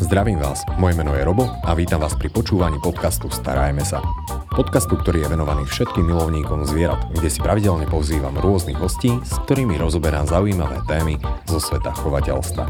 Zdravím 0.00 0.40
vás, 0.40 0.64
moje 0.80 0.96
meno 0.96 1.12
je 1.12 1.20
Robo 1.20 1.44
a 1.60 1.76
vítam 1.76 2.00
vás 2.00 2.16
pri 2.16 2.32
počúvaní 2.32 2.80
podcastu 2.80 3.28
Starajme 3.28 3.84
sa. 3.84 4.00
Podcastu, 4.48 4.96
ktorý 4.96 5.28
je 5.28 5.36
venovaný 5.36 5.68
všetkým 5.68 6.08
milovníkom 6.08 6.64
zvierat, 6.64 7.04
kde 7.12 7.28
si 7.28 7.36
pravidelne 7.36 7.84
pozývam 7.84 8.32
rôznych 8.32 8.80
hostí, 8.80 9.12
s 9.20 9.36
ktorými 9.44 9.76
rozoberám 9.76 10.24
zaujímavé 10.24 10.80
témy 10.88 11.20
zo 11.44 11.60
sveta 11.60 11.92
chovateľstva. 11.92 12.64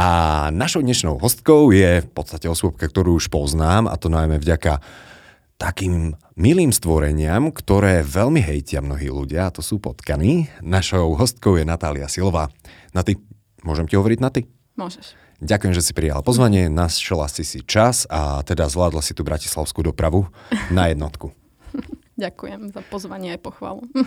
A 0.00 0.08
našou 0.48 0.80
dnešnou 0.80 1.20
hostkou 1.20 1.76
je 1.76 2.00
v 2.00 2.08
podstate 2.08 2.48
osôbka, 2.48 2.88
ktorú 2.88 3.20
už 3.20 3.28
poznám 3.28 3.92
a 3.92 4.00
to 4.00 4.08
najmä 4.08 4.40
vďaka 4.40 4.80
takým 5.56 6.16
milým 6.36 6.72
stvoreniam, 6.72 7.48
ktoré 7.48 8.04
veľmi 8.04 8.44
hejtia 8.44 8.84
mnohí 8.84 9.08
ľudia, 9.08 9.48
a 9.48 9.52
to 9.52 9.64
sú 9.64 9.80
potkany. 9.80 10.52
Našou 10.60 11.16
hostkou 11.16 11.56
je 11.56 11.64
Natália 11.64 12.08
Silová. 12.12 12.52
Naty, 12.92 13.16
môžem 13.64 13.88
ti 13.88 13.96
hovoriť 13.96 14.18
Naty? 14.20 14.40
Môžeš. 14.76 15.16
Ďakujem, 15.40 15.76
že 15.76 15.84
si 15.84 15.92
prijala 15.92 16.24
pozvanie, 16.24 16.72
našla 16.72 17.28
si 17.28 17.44
si 17.44 17.60
čas 17.60 18.08
a 18.08 18.40
teda 18.40 18.72
zvládla 18.72 19.04
si 19.04 19.12
tú 19.12 19.20
bratislavskú 19.20 19.84
dopravu 19.84 20.32
na 20.72 20.88
jednotku. 20.88 21.28
Ďakujem 22.16 22.72
za 22.72 22.80
pozvanie 22.88 23.36
aj 23.36 23.40
pochvalu. 23.44 23.84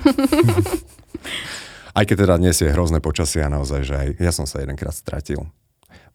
aj 1.98 2.04
keď 2.10 2.18
teda 2.26 2.36
dnes 2.42 2.58
je 2.58 2.74
hrozné 2.74 2.98
počasie 2.98 3.46
a 3.46 3.54
naozaj, 3.54 3.86
že 3.86 3.94
aj 3.94 4.08
ja 4.18 4.32
som 4.34 4.50
sa 4.50 4.66
jedenkrát 4.66 4.98
stratil. 4.98 5.46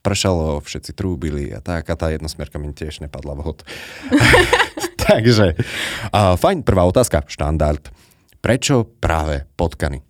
Pršalo, 0.03 0.59
všetci 0.59 0.91
trúbili 0.91 1.55
a 1.55 1.63
tak 1.63 1.87
a 1.87 1.95
tá 1.95 2.11
jednosmerka 2.11 2.59
mi 2.59 2.75
tiež 2.75 2.99
nepadla 2.99 3.39
vhod. 3.39 3.63
Takže, 5.05 5.53
uh, 5.53 6.33
fajn, 6.33 6.65
prvá 6.65 6.81
otázka, 6.89 7.29
štandard. 7.29 7.93
Prečo 8.41 8.89
práve 8.97 9.45
potkany? 9.53 10.01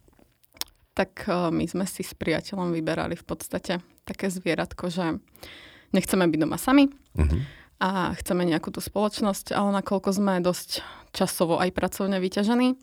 Tak 0.95 1.27
uh, 1.27 1.51
my 1.51 1.67
sme 1.67 1.83
si 1.83 2.07
s 2.07 2.15
priateľom 2.15 2.71
vyberali 2.71 3.19
v 3.19 3.25
podstate 3.27 3.83
také 4.07 4.31
zvieratko, 4.31 4.87
že 4.87 5.19
nechceme 5.91 6.23
byť 6.31 6.39
doma 6.39 6.55
sami 6.55 6.87
uh-huh. 6.87 7.39
a 7.83 8.15
chceme 8.23 8.47
nejakú 8.47 8.71
tú 8.71 8.79
spoločnosť, 8.79 9.51
ale 9.51 9.83
nakoľko 9.83 10.09
sme 10.15 10.39
dosť 10.39 10.79
časovo 11.11 11.59
aj 11.59 11.75
pracovne 11.75 12.23
vyťažení, 12.23 12.79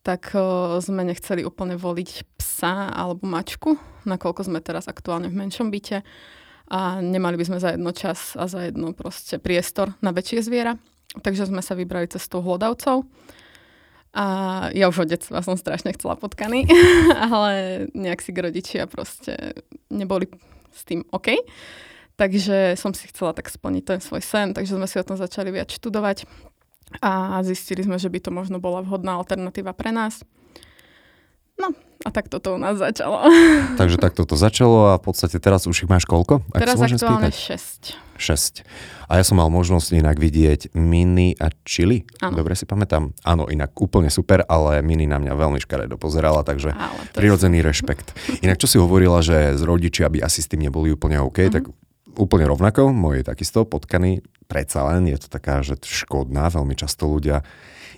tak 0.00 0.32
uh, 0.32 0.80
sme 0.80 1.04
nechceli 1.04 1.44
úplne 1.44 1.76
voliť 1.76 2.40
psa 2.40 2.88
alebo 2.88 3.28
mačku, 3.28 3.76
nakoľko 4.08 4.48
sme 4.48 4.64
teraz 4.64 4.88
aktuálne 4.88 5.28
v 5.28 5.36
menšom 5.44 5.68
byte 5.68 6.00
a 6.70 7.02
nemali 7.04 7.36
by 7.36 7.44
sme 7.44 7.58
za 7.60 7.76
jedno 7.76 7.92
čas 7.92 8.38
a 8.38 8.48
za 8.48 8.64
jedno 8.64 8.96
proste 8.96 9.36
priestor 9.42 9.92
na 10.00 10.14
väčšie 10.14 10.40
zviera. 10.40 10.80
Takže 11.18 11.50
sme 11.50 11.58
sa 11.58 11.74
vybrali 11.74 12.06
cestou 12.06 12.38
hlodavcov. 12.38 13.02
A 14.10 14.26
ja 14.74 14.90
už 14.90 15.06
od 15.06 15.10
detstva 15.10 15.38
som 15.42 15.54
strašne 15.54 15.94
chcela 15.94 16.18
potkany, 16.18 16.66
ale 17.30 17.86
nejak 17.94 18.18
si 18.22 18.30
rodičia 18.34 18.90
proste 18.90 19.54
neboli 19.90 20.26
s 20.74 20.82
tým 20.86 21.06
OK. 21.14 21.34
Takže 22.18 22.74
som 22.76 22.92
si 22.92 23.08
chcela 23.08 23.32
tak 23.32 23.48
splniť 23.48 23.84
ten 23.86 24.00
svoj 24.02 24.20
sen, 24.20 24.52
takže 24.52 24.76
sme 24.76 24.90
si 24.90 24.98
o 24.98 25.06
tom 25.06 25.16
začali 25.16 25.54
viac 25.54 25.70
študovať 25.70 26.26
a 26.98 27.38
zistili 27.46 27.86
sme, 27.86 28.02
že 28.02 28.10
by 28.10 28.18
to 28.18 28.30
možno 28.34 28.58
bola 28.58 28.82
vhodná 28.82 29.14
alternatíva 29.14 29.70
pre 29.72 29.94
nás. 29.94 30.26
No 31.60 31.76
a 32.00 32.08
tak 32.08 32.32
toto 32.32 32.56
u 32.56 32.58
nás 32.58 32.80
začalo. 32.80 33.28
Takže 33.80 34.00
takto 34.00 34.24
to 34.24 34.32
začalo 34.32 34.96
a 34.96 34.98
v 34.98 35.04
podstate 35.04 35.36
teraz 35.36 35.68
už 35.68 35.84
ich 35.84 35.90
máš 35.92 36.08
koľko? 36.08 36.40
Ak 36.56 36.64
teraz 36.64 36.80
aktuálne 36.80 37.28
spýtať? 37.28 37.92
6. 38.16 38.64
6. 38.64 38.64
A 39.12 39.20
ja 39.20 39.24
som 39.24 39.36
mal 39.36 39.52
možnosť 39.52 40.00
inak 40.00 40.16
vidieť 40.16 40.72
Mini 40.72 41.36
a 41.36 41.52
Chili. 41.68 42.08
Ano. 42.24 42.40
Dobre 42.40 42.56
si 42.56 42.64
pamätám? 42.64 43.12
Áno, 43.20 43.52
inak 43.52 43.76
úplne 43.76 44.08
super, 44.08 44.40
ale 44.48 44.80
Mini 44.80 45.04
na 45.04 45.20
mňa 45.20 45.36
veľmi 45.36 45.60
škaredo 45.60 46.00
pozerala, 46.00 46.40
takže 46.40 46.72
prirodzený 47.12 47.60
je... 47.60 47.66
rešpekt. 47.68 48.16
Inak 48.44 48.56
čo 48.56 48.64
si 48.64 48.80
hovorila, 48.80 49.20
že 49.20 49.52
z 49.60 49.62
rodičia 49.68 50.08
by 50.08 50.24
asi 50.24 50.40
s 50.40 50.48
tým 50.48 50.64
neboli 50.64 50.96
úplne 50.96 51.20
OK, 51.20 51.36
mm-hmm. 51.36 51.52
tak 51.52 51.64
úplne 52.16 52.48
rovnako, 52.48 52.96
môj 52.96 53.28
takisto 53.28 53.68
potkaný, 53.68 54.24
predsa 54.48 54.88
len 54.88 55.04
je 55.04 55.20
to 55.20 55.28
taká, 55.28 55.60
že 55.60 55.76
škodná, 55.84 56.48
veľmi 56.48 56.72
často 56.74 57.06
ľudia 57.06 57.44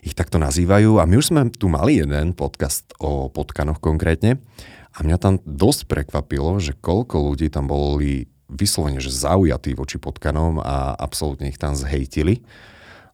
ich 0.02 0.18
takto 0.18 0.42
nazývajú. 0.42 0.98
A 0.98 1.06
my 1.06 1.14
už 1.16 1.30
sme 1.30 1.42
tu 1.54 1.70
mali 1.70 2.02
jeden 2.02 2.34
podcast 2.34 2.90
o 2.98 3.30
potkanoch 3.30 3.78
konkrétne 3.78 4.42
a 4.92 4.98
mňa 5.00 5.16
tam 5.16 5.34
dosť 5.46 5.88
prekvapilo, 5.88 6.58
že 6.58 6.76
koľko 6.76 7.32
ľudí 7.32 7.48
tam 7.48 7.70
boli 7.70 8.26
vyslovene, 8.52 9.00
že 9.00 9.14
zaujatí 9.14 9.72
voči 9.72 9.96
potkanom 9.96 10.60
a 10.60 10.92
absolútne 10.92 11.48
ich 11.48 11.56
tam 11.56 11.72
zhejtili, 11.72 12.44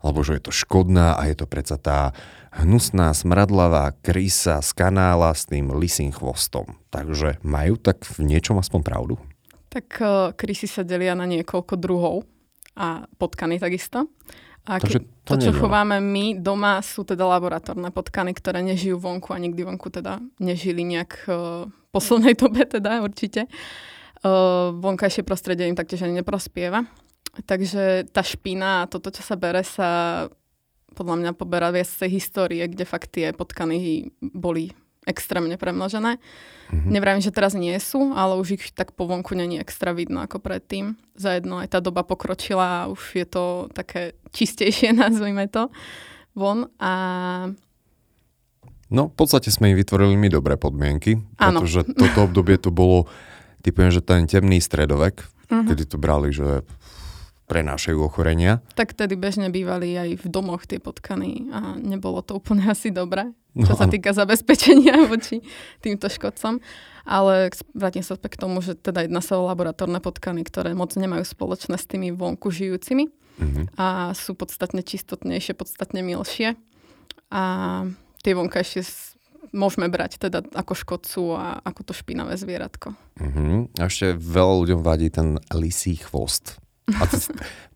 lebo 0.02 0.26
že 0.26 0.40
je 0.40 0.50
to 0.50 0.52
škodná 0.52 1.14
a 1.14 1.30
je 1.30 1.38
to 1.38 1.46
predsa 1.46 1.78
tá 1.78 2.10
hnusná, 2.50 3.14
smradlavá 3.14 3.94
krysa 4.02 4.58
z 4.64 4.70
kanála 4.74 5.30
s 5.30 5.46
tým 5.46 5.70
lisým 5.78 6.10
chvostom. 6.10 6.80
Takže 6.90 7.38
majú 7.46 7.78
tak 7.78 8.02
v 8.02 8.26
niečom 8.26 8.58
aspoň 8.58 8.80
pravdu? 8.82 9.14
Tak 9.68 9.86
uh, 10.00 10.32
krysy 10.34 10.66
sa 10.66 10.82
delia 10.82 11.14
na 11.14 11.28
niekoľko 11.28 11.76
druhov 11.78 12.24
a 12.74 13.04
potkany 13.20 13.60
takisto. 13.60 14.08
A 14.68 14.76
Takže 14.76 15.00
to, 15.24 15.40
to 15.40 15.48
čo 15.48 15.52
chováme 15.56 15.96
my 15.96 16.36
doma, 16.36 16.84
sú 16.84 17.00
teda 17.00 17.24
laboratórne 17.24 17.88
potkany, 17.88 18.36
ktoré 18.36 18.60
nežijú 18.60 19.00
vonku 19.00 19.32
a 19.32 19.40
nikdy 19.40 19.64
vonku 19.64 19.88
teda 19.88 20.20
nežili 20.36 20.84
nejak 20.84 21.24
uh, 21.24 21.64
poslednej 21.88 22.36
dobe 22.44 22.68
teda 22.68 23.00
určite. 23.00 23.48
Uh, 24.20 24.76
vonkajšie 24.76 25.24
prostredie 25.24 25.64
im 25.64 25.78
taktiež 25.78 26.04
ani 26.04 26.20
neprospieva. 26.20 26.84
Takže 27.48 28.12
tá 28.12 28.20
špina 28.20 28.84
a 28.84 28.88
toto, 28.90 29.08
čo 29.08 29.24
sa 29.24 29.40
bere, 29.40 29.64
sa 29.64 30.26
podľa 30.92 31.16
mňa 31.16 31.30
poberá 31.38 31.72
viac 31.72 31.88
z 31.88 32.04
tej 32.04 32.20
histórie, 32.20 32.64
kde 32.68 32.84
fakt 32.84 33.14
tie 33.14 33.32
potkany 33.32 34.10
boli 34.20 34.74
extrémne 35.08 35.56
premnožené. 35.56 36.20
Mm-hmm. 36.68 36.90
Nevrajím, 36.92 37.24
že 37.24 37.32
teraz 37.32 37.56
nie 37.56 37.72
sú, 37.80 38.12
ale 38.12 38.36
už 38.36 38.60
ich 38.60 38.64
tak 38.76 38.92
po 38.92 39.08
vonku 39.08 39.32
není 39.32 39.56
extra 39.56 39.96
vidno 39.96 40.20
ako 40.20 40.36
predtým. 40.36 41.00
Zajedno 41.16 41.64
aj 41.64 41.72
tá 41.72 41.78
doba 41.80 42.04
pokročila 42.04 42.84
a 42.84 42.88
už 42.92 43.00
je 43.16 43.26
to 43.26 43.44
také 43.72 44.12
čistejšie, 44.36 44.92
nazvime 45.02 45.48
to, 45.48 45.72
von. 46.36 46.68
A 46.76 46.92
No, 48.88 49.12
v 49.12 49.14
podstate 49.20 49.52
sme 49.52 49.72
im 49.72 49.76
vytvorili 49.76 50.16
my 50.16 50.32
dobré 50.32 50.56
podmienky, 50.56 51.20
ano. 51.36 51.60
pretože 51.60 51.92
toto 51.92 52.24
obdobie 52.24 52.56
to 52.56 52.72
bolo, 52.72 53.04
typujem, 53.60 53.92
že 53.92 54.00
ten 54.00 54.24
temný 54.24 54.64
stredovek, 54.64 55.20
uh-huh. 55.20 55.68
kedy 55.68 55.84
to 55.84 56.00
brali, 56.00 56.32
že 56.32 56.64
prenášajú 57.48 57.98
ochorenia. 58.04 58.60
Tak 58.76 58.92
tedy 58.92 59.16
bežne 59.16 59.48
bývali 59.48 59.96
aj 59.96 60.20
v 60.20 60.26
domoch 60.28 60.68
tie 60.68 60.78
potkany 60.78 61.48
a 61.48 61.80
nebolo 61.80 62.20
to 62.20 62.36
úplne 62.36 62.68
asi 62.74 62.92
dobré 62.92 63.32
čo 63.58 63.74
no, 63.74 63.78
sa 63.78 63.86
týka 63.90 64.14
zabezpečenia 64.14 65.02
voči 65.10 65.42
týmto 65.82 66.06
škodcom. 66.06 66.62
Ale 67.08 67.48
vrátim 67.72 68.04
sa 68.04 68.14
späť 68.14 68.36
k 68.36 68.42
tomu, 68.44 68.60
že 68.60 68.76
teda 68.76 69.08
jedná 69.08 69.24
sa 69.24 69.40
o 69.40 69.48
laboratórne 69.48 69.98
potkany, 69.98 70.44
ktoré 70.44 70.76
moc 70.76 70.92
nemajú 70.92 71.24
spoločné 71.24 71.80
s 71.80 71.88
tými 71.88 72.12
vonku 72.12 72.52
žijúcimi 72.52 73.08
mm-hmm. 73.08 73.64
a 73.80 74.12
sú 74.12 74.36
podstatne 74.36 74.84
čistotnejšie, 74.84 75.56
podstatne 75.56 76.04
milšie. 76.04 76.60
A 77.32 77.42
tie 78.20 78.32
vonkajšie 78.36 78.84
môžeme 79.56 79.88
brať 79.88 80.20
teda 80.20 80.44
ako 80.52 80.72
škodcu 80.76 81.22
a 81.32 81.64
ako 81.64 81.80
to 81.88 81.92
špinavé 81.96 82.36
zvieratko. 82.36 82.92
Mm-hmm. 83.16 83.80
A 83.80 83.88
ešte 83.88 84.12
veľa 84.12 84.54
ľuďom 84.68 84.80
vadí 84.84 85.08
ten 85.08 85.40
lisý 85.56 85.96
chvost. 85.96 86.60
A 86.96 87.04
to, 87.04 87.20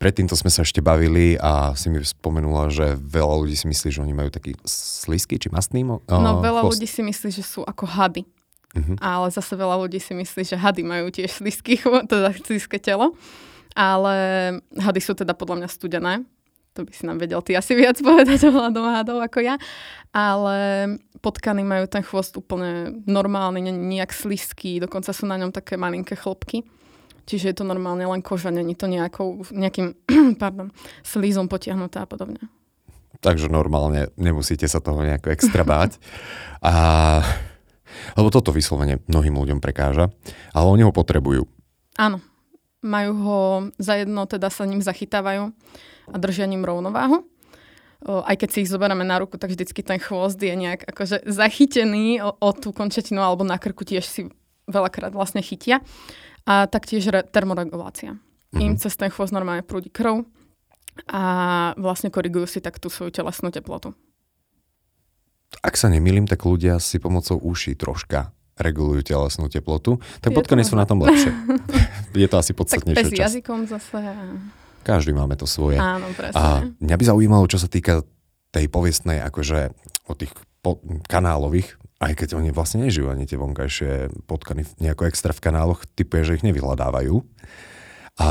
predtým 0.00 0.24
to 0.24 0.32
sme 0.32 0.48
sa 0.48 0.64
ešte 0.64 0.80
bavili 0.80 1.36
a 1.36 1.76
si 1.76 1.92
mi 1.92 2.00
spomenula, 2.00 2.72
že 2.72 2.96
veľa 2.96 3.44
ľudí 3.44 3.52
si 3.52 3.68
myslí, 3.68 3.88
že 3.92 4.00
oni 4.00 4.16
majú 4.16 4.32
taký 4.32 4.56
slisky 4.64 5.36
či 5.36 5.52
mastný 5.52 5.84
uh, 5.84 6.00
No 6.08 6.40
veľa 6.40 6.64
chvost. 6.64 6.80
ľudí 6.80 6.88
si 6.88 7.04
myslí, 7.04 7.28
že 7.28 7.44
sú 7.44 7.60
ako 7.60 7.84
hady. 7.84 8.24
Uh-huh. 8.72 8.96
Ale 9.04 9.28
zase 9.28 9.52
veľa 9.52 9.76
ľudí 9.84 10.00
si 10.00 10.16
myslí, 10.16 10.48
že 10.48 10.56
hady 10.56 10.80
majú 10.80 11.12
tiež 11.12 11.44
slisky, 11.44 11.76
teda 12.12 12.32
sliské 12.40 12.80
telo. 12.80 13.12
Ale 13.76 14.14
hady 14.80 15.00
sú 15.00 15.12
teda 15.12 15.36
podľa 15.36 15.64
mňa 15.64 15.68
studené. 15.68 16.24
To 16.72 16.88
by 16.88 16.92
si 16.96 17.04
nám 17.04 17.20
vedel 17.20 17.44
ty 17.44 17.52
asi 17.52 17.76
viac 17.76 18.00
povedať 18.06 18.48
ohľadom 18.48 18.88
hadov 18.88 19.20
ako 19.20 19.44
ja. 19.44 19.60
Ale 20.16 20.56
potkany 21.20 21.60
majú 21.64 21.84
ten 21.84 22.00
chvost 22.00 22.32
úplne 22.40 23.04
normálny, 23.04 23.60
nejak 23.68 24.12
sliský, 24.12 24.80
dokonca 24.80 25.12
sú 25.12 25.28
na 25.28 25.36
ňom 25.36 25.52
také 25.52 25.76
malinké 25.76 26.16
chlopky. 26.16 26.64
Čiže 27.22 27.54
je 27.54 27.56
to 27.62 27.64
normálne 27.64 28.02
len 28.02 28.22
koža, 28.22 28.50
není 28.50 28.74
to 28.74 28.90
nejakou, 28.90 29.46
nejakým 29.54 29.94
pardon, 30.42 30.74
slízom 31.06 31.46
potiahnutá 31.46 32.04
a 32.04 32.08
podobne. 32.10 32.42
Takže 33.22 33.46
normálne 33.46 34.10
nemusíte 34.18 34.66
sa 34.66 34.82
toho 34.82 34.98
nejako 35.06 35.30
extra 35.30 35.62
báť. 35.62 36.02
A, 36.58 37.22
lebo 38.18 38.34
toto 38.34 38.50
vyslovene 38.50 38.98
mnohým 39.06 39.38
ľuďom 39.38 39.62
prekáža, 39.62 40.10
ale 40.50 40.66
oni 40.66 40.82
ho 40.82 40.90
potrebujú. 40.90 41.46
Áno. 41.98 42.18
Majú 42.82 43.12
ho 43.22 43.40
za 43.78 43.94
jedno, 43.94 44.26
teda 44.26 44.50
sa 44.50 44.66
ním 44.66 44.82
zachytávajú 44.82 45.54
a 46.10 46.16
držia 46.18 46.50
ním 46.50 46.66
rovnováhu. 46.66 47.22
O, 48.02 48.26
aj 48.26 48.42
keď 48.42 48.48
si 48.50 48.58
ich 48.66 48.72
zoberieme 48.74 49.06
na 49.06 49.22
ruku, 49.22 49.38
tak 49.38 49.54
vždycky 49.54 49.86
ten 49.86 50.02
chvost 50.02 50.34
je 50.42 50.50
nejak 50.50 50.90
akože 50.90 51.22
zachytený 51.22 52.18
o, 52.26 52.34
o 52.34 52.50
tú 52.50 52.74
končetinu 52.74 53.22
alebo 53.22 53.46
na 53.46 53.54
krku 53.54 53.86
tiež 53.86 54.02
si 54.02 54.26
veľakrát 54.66 55.14
vlastne 55.14 55.38
chytia 55.46 55.78
a 56.46 56.66
taktiež 56.66 57.08
re- 57.10 57.26
termoregulácia. 57.26 58.18
Mm-hmm. 58.18 58.62
Im 58.62 58.72
cez 58.76 58.94
ten 58.98 59.08
chvost 59.08 59.32
normálne 59.32 59.64
prúdi 59.64 59.88
krv 59.88 60.26
a 61.08 61.22
vlastne 61.80 62.12
korigujú 62.12 62.44
si 62.44 62.58
tak 62.60 62.76
tú 62.76 62.92
svoju 62.92 63.14
telesnú 63.14 63.48
teplotu. 63.48 63.96
Ak 65.60 65.76
sa 65.76 65.92
nemýlim, 65.92 66.24
tak 66.24 66.44
ľudia 66.44 66.80
si 66.80 66.96
pomocou 66.96 67.36
uší 67.36 67.76
troška 67.76 68.32
regulujú 68.60 69.00
telesnú 69.04 69.48
teplotu, 69.48 69.98
tak 70.20 70.36
potkany 70.36 70.62
sú 70.62 70.76
na 70.76 70.84
tom 70.84 71.00
lepšie. 71.00 71.32
je 72.22 72.28
to 72.28 72.36
asi 72.36 72.52
podstatnejšie. 72.52 73.00
Tak 73.00 73.08
s 73.08 73.12
jazykom 73.16 73.64
zase. 73.64 73.98
Každý 74.84 75.16
máme 75.16 75.38
to 75.38 75.48
svoje. 75.48 75.80
Áno, 75.80 76.10
presne. 76.12 76.36
A 76.36 76.66
mňa 76.78 76.96
by 76.98 77.04
zaujímalo, 77.06 77.44
čo 77.48 77.56
sa 77.56 77.70
týka 77.70 78.04
tej 78.52 78.68
povestnej, 78.68 79.24
akože 79.24 79.72
o 80.10 80.12
tých 80.12 80.34
po, 80.60 80.78
kanálových, 81.08 81.80
aj 82.02 82.12
keď 82.18 82.28
oni 82.34 82.50
vlastne 82.50 82.82
nežijú 82.82 83.06
ani 83.06 83.30
tie 83.30 83.38
vonkajšie 83.38 84.26
potkany 84.26 84.66
nejako 84.82 85.06
extra 85.06 85.30
v 85.30 85.42
kanáloch, 85.46 85.86
typuje, 85.94 86.26
že 86.26 86.36
ich 86.42 86.46
nevyhľadávajú. 86.46 87.22
A 88.18 88.28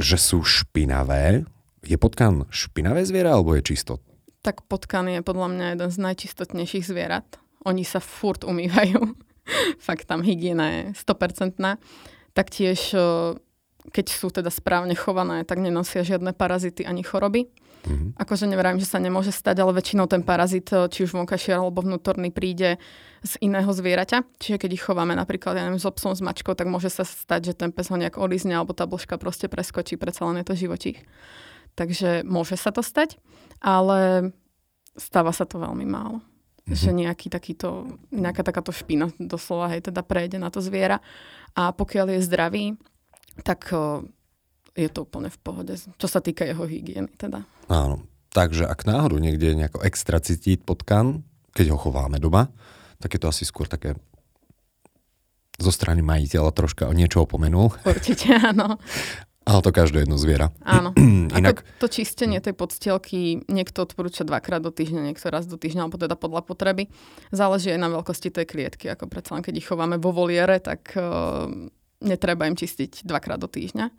že 0.00 0.16
sú 0.16 0.40
špinavé. 0.40 1.44
Je 1.84 1.96
potkan 2.00 2.48
špinavé 2.48 3.04
zviera, 3.04 3.36
alebo 3.36 3.52
je 3.52 3.62
čisto? 3.68 4.00
Tak 4.40 4.64
potkan 4.64 5.12
je 5.12 5.20
podľa 5.20 5.48
mňa 5.52 5.66
jeden 5.76 5.90
z 5.92 5.98
najčistotnejších 6.00 6.88
zvierat. 6.88 7.36
Oni 7.68 7.84
sa 7.84 8.00
furt 8.00 8.48
umývajú. 8.48 9.12
Fakt 9.86 10.08
tam 10.08 10.24
hygiena 10.24 10.72
je 10.72 10.82
100%. 10.96 11.60
Taktiež, 12.32 12.96
keď 13.92 14.06
sú 14.08 14.32
teda 14.32 14.48
správne 14.48 14.96
chované, 14.96 15.44
tak 15.44 15.60
nenosia 15.60 16.00
žiadne 16.00 16.32
parazity 16.32 16.88
ani 16.88 17.04
choroby. 17.04 17.52
Mm-hmm. 17.80 18.20
Akože 18.20 18.44
neverím, 18.44 18.76
že 18.76 18.84
sa 18.84 19.00
nemôže 19.00 19.32
stať, 19.32 19.64
ale 19.64 19.72
väčšinou 19.72 20.04
ten 20.04 20.20
parazit, 20.20 20.68
či 20.68 20.98
už 21.08 21.16
vonkajší 21.16 21.56
alebo 21.56 21.80
vnútorný, 21.80 22.28
príde 22.28 22.76
z 23.24 23.32
iného 23.40 23.68
zvieraťa. 23.72 24.36
Čiže 24.36 24.60
keď 24.60 24.70
ich 24.76 24.84
chováme 24.84 25.16
napríklad, 25.16 25.56
ja 25.56 25.64
neviem, 25.64 25.80
s 25.80 25.88
obsom, 25.88 26.12
s 26.12 26.20
mačkou, 26.20 26.52
tak 26.52 26.68
môže 26.68 26.92
sa 26.92 27.08
stať, 27.08 27.52
že 27.52 27.54
ten 27.56 27.72
pes 27.72 27.88
ho 27.88 27.96
nejak 27.96 28.20
olizne 28.20 28.52
alebo 28.52 28.76
tá 28.76 28.84
blžka 28.84 29.16
proste 29.16 29.48
preskočí, 29.48 29.96
predsa 29.96 30.28
len 30.28 30.44
je 30.44 30.46
to 30.52 30.60
živočích. 30.60 31.00
Takže 31.72 32.20
môže 32.28 32.60
sa 32.60 32.68
to 32.68 32.84
stať, 32.84 33.16
ale 33.64 34.32
stáva 35.00 35.32
sa 35.32 35.48
to 35.48 35.56
veľmi 35.56 35.88
málo. 35.88 36.20
Mm-hmm. 36.68 36.76
Že 36.76 36.90
nejaký 36.92 37.26
takýto, 37.32 37.96
nejaká 38.12 38.44
takáto 38.44 38.76
špina 38.76 39.08
doslova, 39.16 39.72
hej, 39.72 39.88
teda 39.88 40.04
prejde 40.04 40.36
na 40.36 40.52
to 40.52 40.60
zviera. 40.60 41.00
A 41.56 41.72
pokiaľ 41.72 42.12
je 42.12 42.26
zdravý, 42.28 42.64
tak 43.40 43.72
je 44.74 44.88
to 44.90 45.06
úplne 45.06 45.28
v 45.30 45.38
pohode, 45.40 45.74
čo 45.74 46.08
sa 46.08 46.22
týka 46.22 46.46
jeho 46.46 46.64
hygieny 46.64 47.10
teda. 47.18 47.42
Áno, 47.70 48.06
takže 48.30 48.66
ak 48.66 48.86
náhodou 48.86 49.18
niekde 49.18 49.54
nejako 49.54 49.82
extra 49.82 50.22
cítiť 50.22 50.62
potkan, 50.62 51.26
keď 51.54 51.74
ho 51.74 51.78
chováme 51.78 52.22
doma, 52.22 52.50
tak 53.02 53.16
je 53.16 53.20
to 53.20 53.30
asi 53.30 53.44
skôr 53.48 53.66
také 53.66 53.98
zo 55.60 55.72
strany 55.72 56.00
majiteľa 56.00 56.52
troška 56.56 56.88
o 56.88 56.94
niečo 56.96 57.26
opomenul. 57.26 57.74
Určite 57.84 58.32
áno. 58.50 58.80
Ale 59.40 59.60
to 59.64 59.72
každé 59.72 60.04
jedno 60.04 60.20
zviera. 60.20 60.52
Áno. 60.62 60.94
Inak... 61.36 61.64
Ako 61.64 61.82
to 61.82 61.88
čistenie 61.90 62.38
tej 62.38 62.54
podstielky 62.54 63.44
niekto 63.48 63.82
odporúča 63.82 64.22
dvakrát 64.22 64.62
do 64.62 64.70
týždňa, 64.70 65.10
niekto 65.10 65.26
raz 65.32 65.48
do 65.48 65.56
týždňa, 65.56 65.88
alebo 65.88 65.96
teda 65.96 66.14
podľa 66.14 66.44
potreby. 66.44 66.92
Záleží 67.32 67.72
aj 67.72 67.80
na 67.80 67.88
veľkosti 67.88 68.30
tej 68.30 68.46
klietky. 68.46 68.86
Ako 68.92 69.08
predsa 69.08 69.34
len 69.36 69.42
keď 69.42 69.58
ich 69.58 69.68
chováme 69.68 69.96
vo 69.96 70.12
voliere, 70.12 70.60
tak 70.60 70.92
uh, 70.94 71.48
netreba 72.04 72.46
im 72.46 72.56
čistiť 72.56 73.04
dvakrát 73.04 73.40
do 73.40 73.48
týždňa 73.48 73.90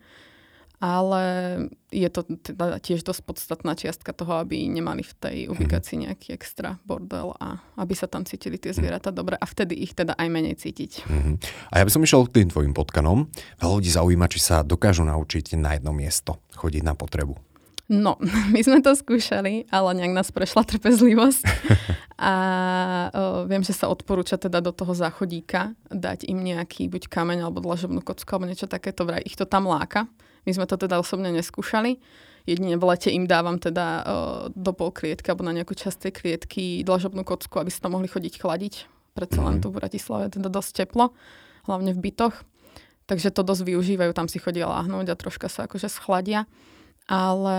ale 0.82 1.22
je 1.94 2.08
to 2.10 2.26
teda 2.26 2.82
tiež 2.82 3.06
dosť 3.06 3.22
podstatná 3.22 3.78
čiastka 3.78 4.10
toho, 4.10 4.42
aby 4.42 4.66
nemali 4.66 5.06
v 5.06 5.14
tej 5.14 5.38
mhm. 5.46 5.50
ubikácii 5.54 5.96
nejaký 6.02 6.34
extra 6.34 6.82
bordel 6.82 7.38
a 7.38 7.62
aby 7.78 7.94
sa 7.94 8.10
tam 8.10 8.26
cítili 8.26 8.58
tie 8.58 8.74
zvieratá 8.74 9.14
dobre 9.14 9.38
a 9.38 9.46
vtedy 9.46 9.78
ich 9.78 9.94
teda 9.94 10.18
aj 10.18 10.26
menej 10.26 10.58
cítiť. 10.58 11.06
Mm-hmm. 11.06 11.34
A 11.70 11.74
ja 11.78 11.86
by 11.86 11.92
som 11.94 12.02
išiel 12.02 12.26
k 12.26 12.42
tým 12.42 12.48
tvojim 12.50 12.74
potkanom. 12.74 13.30
Veľa 13.62 13.74
ľudí 13.78 13.90
zaujíma, 13.94 14.26
či 14.26 14.42
sa 14.42 14.66
dokážu 14.66 15.06
naučiť 15.06 15.54
na 15.54 15.78
jedno 15.78 15.94
miesto 15.94 16.42
chodiť 16.58 16.82
na 16.82 16.98
potrebu. 16.98 17.38
No, 17.92 18.16
my 18.54 18.60
sme 18.64 18.80
to 18.80 18.96
skúšali, 18.96 19.68
ale 19.68 19.88
nejak 20.00 20.16
nás 20.16 20.28
prešla 20.32 20.64
trpezlivosť. 20.64 21.42
A 22.22 22.34
o, 23.10 23.50
viem, 23.50 23.66
že 23.66 23.74
sa 23.74 23.90
odporúča 23.90 24.38
teda 24.38 24.62
do 24.62 24.70
toho 24.70 24.94
záchodíka 24.94 25.74
dať 25.90 26.30
im 26.30 26.38
nejaký 26.38 26.86
buď 26.86 27.10
kameň 27.10 27.42
alebo 27.42 27.58
dlažobnú 27.58 27.98
kocku 27.98 28.30
alebo 28.30 28.46
niečo 28.46 28.70
takéto, 28.70 29.02
vraj 29.02 29.26
ich 29.26 29.34
to 29.34 29.42
tam 29.42 29.66
láka. 29.66 30.06
My 30.46 30.50
sme 30.54 30.66
to 30.66 30.74
teda 30.74 30.98
osobne 30.98 31.30
neskúšali. 31.30 32.02
Jedine 32.42 32.74
v 32.74 32.84
lete 32.90 33.14
im 33.14 33.30
dávam 33.30 33.62
teda 33.62 34.02
do 34.50 34.72
pol 34.74 34.90
klietky 34.90 35.30
alebo 35.30 35.46
na 35.46 35.54
nejakú 35.54 35.78
časť 35.78 36.10
tej 36.10 36.12
klietky 36.12 36.64
dlažobnú 36.82 37.22
kocku, 37.22 37.62
aby 37.62 37.70
sa 37.70 37.86
tam 37.86 37.94
mohli 37.94 38.10
chodiť 38.10 38.34
chladiť. 38.42 38.74
Predsa 39.14 39.40
len 39.44 39.60
mhm. 39.60 39.62
tu 39.62 39.66
v 39.70 39.78
Bratislave 39.78 40.26
teda 40.32 40.48
dosť 40.50 40.82
teplo, 40.82 41.14
hlavne 41.68 41.94
v 41.94 42.02
bytoch. 42.10 42.34
Takže 43.06 43.34
to 43.34 43.46
dosť 43.46 43.62
využívajú, 43.66 44.10
tam 44.14 44.26
si 44.30 44.38
chodia 44.38 44.66
láhnuť 44.66 45.06
a 45.12 45.18
troška 45.18 45.46
sa 45.50 45.66
akože 45.70 45.90
schladia. 45.90 46.48
Ale 47.10 47.58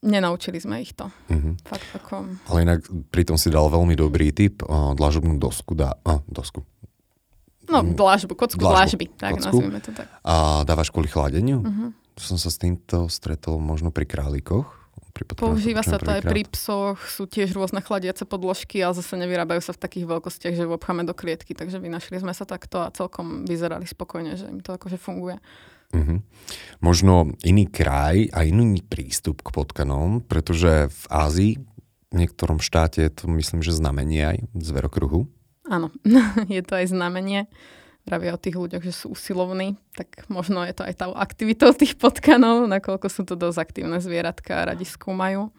nenaučili 0.00 0.56
sme 0.62 0.80
ich 0.80 0.96
to. 0.96 1.12
Mm-hmm. 1.28 1.54
Fakt 1.66 1.88
ako... 1.92 2.14
Ale 2.48 2.58
inak 2.64 2.86
pritom 3.12 3.36
si 3.36 3.52
dal 3.52 3.68
veľmi 3.68 3.92
dobrý 3.98 4.32
tip, 4.32 4.64
uh, 4.64 4.96
dlažobnú 4.96 5.36
dosku, 5.36 5.76
dá, 5.76 5.98
uh, 6.06 6.24
dosku, 6.30 6.64
No, 7.70 7.86
mm. 7.86 7.94
dlážbu, 7.94 8.34
kocku 8.34 8.58
dlážby, 8.58 9.06
tak 9.14 9.38
kocku. 9.38 9.46
nazvime 9.46 9.78
to 9.78 9.94
tak. 9.94 10.10
A 10.26 10.66
dávaš 10.66 10.90
kvôli 10.90 11.06
chladeniu? 11.06 11.62
Uh-huh. 11.62 11.94
Som 12.18 12.36
sa 12.36 12.50
s 12.50 12.58
týmto 12.58 13.06
stretol 13.06 13.62
možno 13.62 13.94
pri 13.94 14.04
králikoch. 14.10 14.66
Pri 15.10 15.26
Používa 15.34 15.82
sa 15.82 15.98
to 15.98 16.06
aj 16.06 16.22
pri 16.22 16.46
psoch, 16.46 16.98
sú 17.10 17.26
tiež 17.26 17.50
rôzne 17.58 17.82
chladiace 17.82 18.22
podložky, 18.22 18.78
ale 18.78 18.94
zase 18.94 19.18
nevyrábajú 19.18 19.58
sa 19.58 19.74
v 19.74 19.82
takých 19.82 20.06
veľkostiach, 20.06 20.54
že 20.54 20.70
obcháme 20.70 21.02
do 21.02 21.18
klietky, 21.18 21.50
takže 21.50 21.82
vynašli 21.82 22.22
sme 22.22 22.30
sa 22.30 22.46
takto 22.46 22.78
a 22.78 22.94
celkom 22.94 23.42
vyzerali 23.42 23.90
spokojne, 23.90 24.38
že 24.38 24.46
im 24.46 24.62
to 24.62 24.70
akože 24.78 25.02
funguje. 25.02 25.42
Uh-huh. 25.90 26.22
Možno 26.78 27.34
iný 27.42 27.66
kraj 27.66 28.30
a 28.30 28.46
iný 28.46 28.78
prístup 28.86 29.42
k 29.42 29.50
potkanom, 29.50 30.22
pretože 30.22 30.86
v 30.86 31.04
Ázii, 31.10 31.52
v 32.10 32.14
niektorom 32.14 32.62
štáte 32.62 33.02
je 33.02 33.10
to 33.10 33.26
myslím, 33.34 33.66
že 33.66 33.74
znamenie 33.74 34.22
aj 34.22 34.38
zverokruhu. 34.54 35.26
Áno, 35.70 35.94
je 36.50 36.62
to 36.66 36.74
aj 36.74 36.90
znamenie 36.90 37.46
pravia 38.02 38.34
o 38.34 38.40
tých 38.40 38.56
ľuďoch, 38.58 38.82
že 38.82 38.90
sú 38.90 39.14
usilovní, 39.14 39.78
tak 39.94 40.26
možno 40.26 40.64
je 40.66 40.74
to 40.74 40.82
aj 40.82 40.94
tou 40.98 41.12
aktivitou 41.14 41.70
tých 41.70 41.94
potkanov, 41.94 42.66
nakoľko 42.66 43.06
sú 43.06 43.22
to 43.22 43.38
dosť 43.38 43.58
aktívne 43.60 44.02
zvieratka 44.02 44.64
a 44.64 44.74
radi 44.74 44.88
skúmajú. 44.88 45.52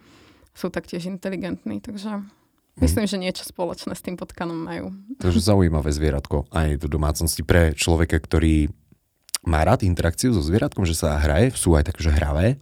Sú 0.52 0.68
taktiež 0.68 1.08
inteligentní, 1.08 1.80
takže 1.80 2.28
myslím, 2.84 3.08
že 3.08 3.22
niečo 3.22 3.48
spoločné 3.48 3.96
s 3.96 4.04
tým 4.04 4.20
potkanom 4.20 4.58
majú. 4.58 4.92
Takže 5.24 5.40
zaujímavé 5.40 5.96
zvieratko 5.96 6.52
aj 6.52 6.82
do 6.82 6.92
domácnosti 6.92 7.46
pre 7.46 7.72
človeka, 7.72 8.20
ktorý 8.20 8.68
má 9.48 9.64
rád 9.64 9.88
interakciu 9.88 10.36
so 10.36 10.44
zvieratkom, 10.44 10.84
že 10.84 10.98
sa 10.98 11.18
hraje, 11.18 11.56
sú 11.56 11.74
aj 11.80 11.88
takže 11.94 12.12
hravé? 12.12 12.60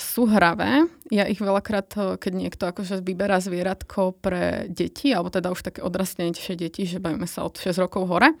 Sú 0.00 0.24
hravé. 0.24 0.88
Ja 1.12 1.28
ich 1.28 1.36
veľakrát, 1.36 2.16
keď 2.16 2.32
niekto 2.32 2.64
akože 2.64 3.04
vyberá 3.04 3.44
zvieratko 3.44 4.16
pre 4.16 4.64
deti, 4.72 5.12
alebo 5.12 5.28
teda 5.28 5.52
už 5.52 5.60
také 5.60 5.84
odrastenejšie 5.84 6.56
deti, 6.56 6.88
že 6.88 6.96
bavíme 6.96 7.28
sa 7.28 7.44
od 7.44 7.60
6 7.60 7.76
rokov 7.76 8.08
hore, 8.08 8.32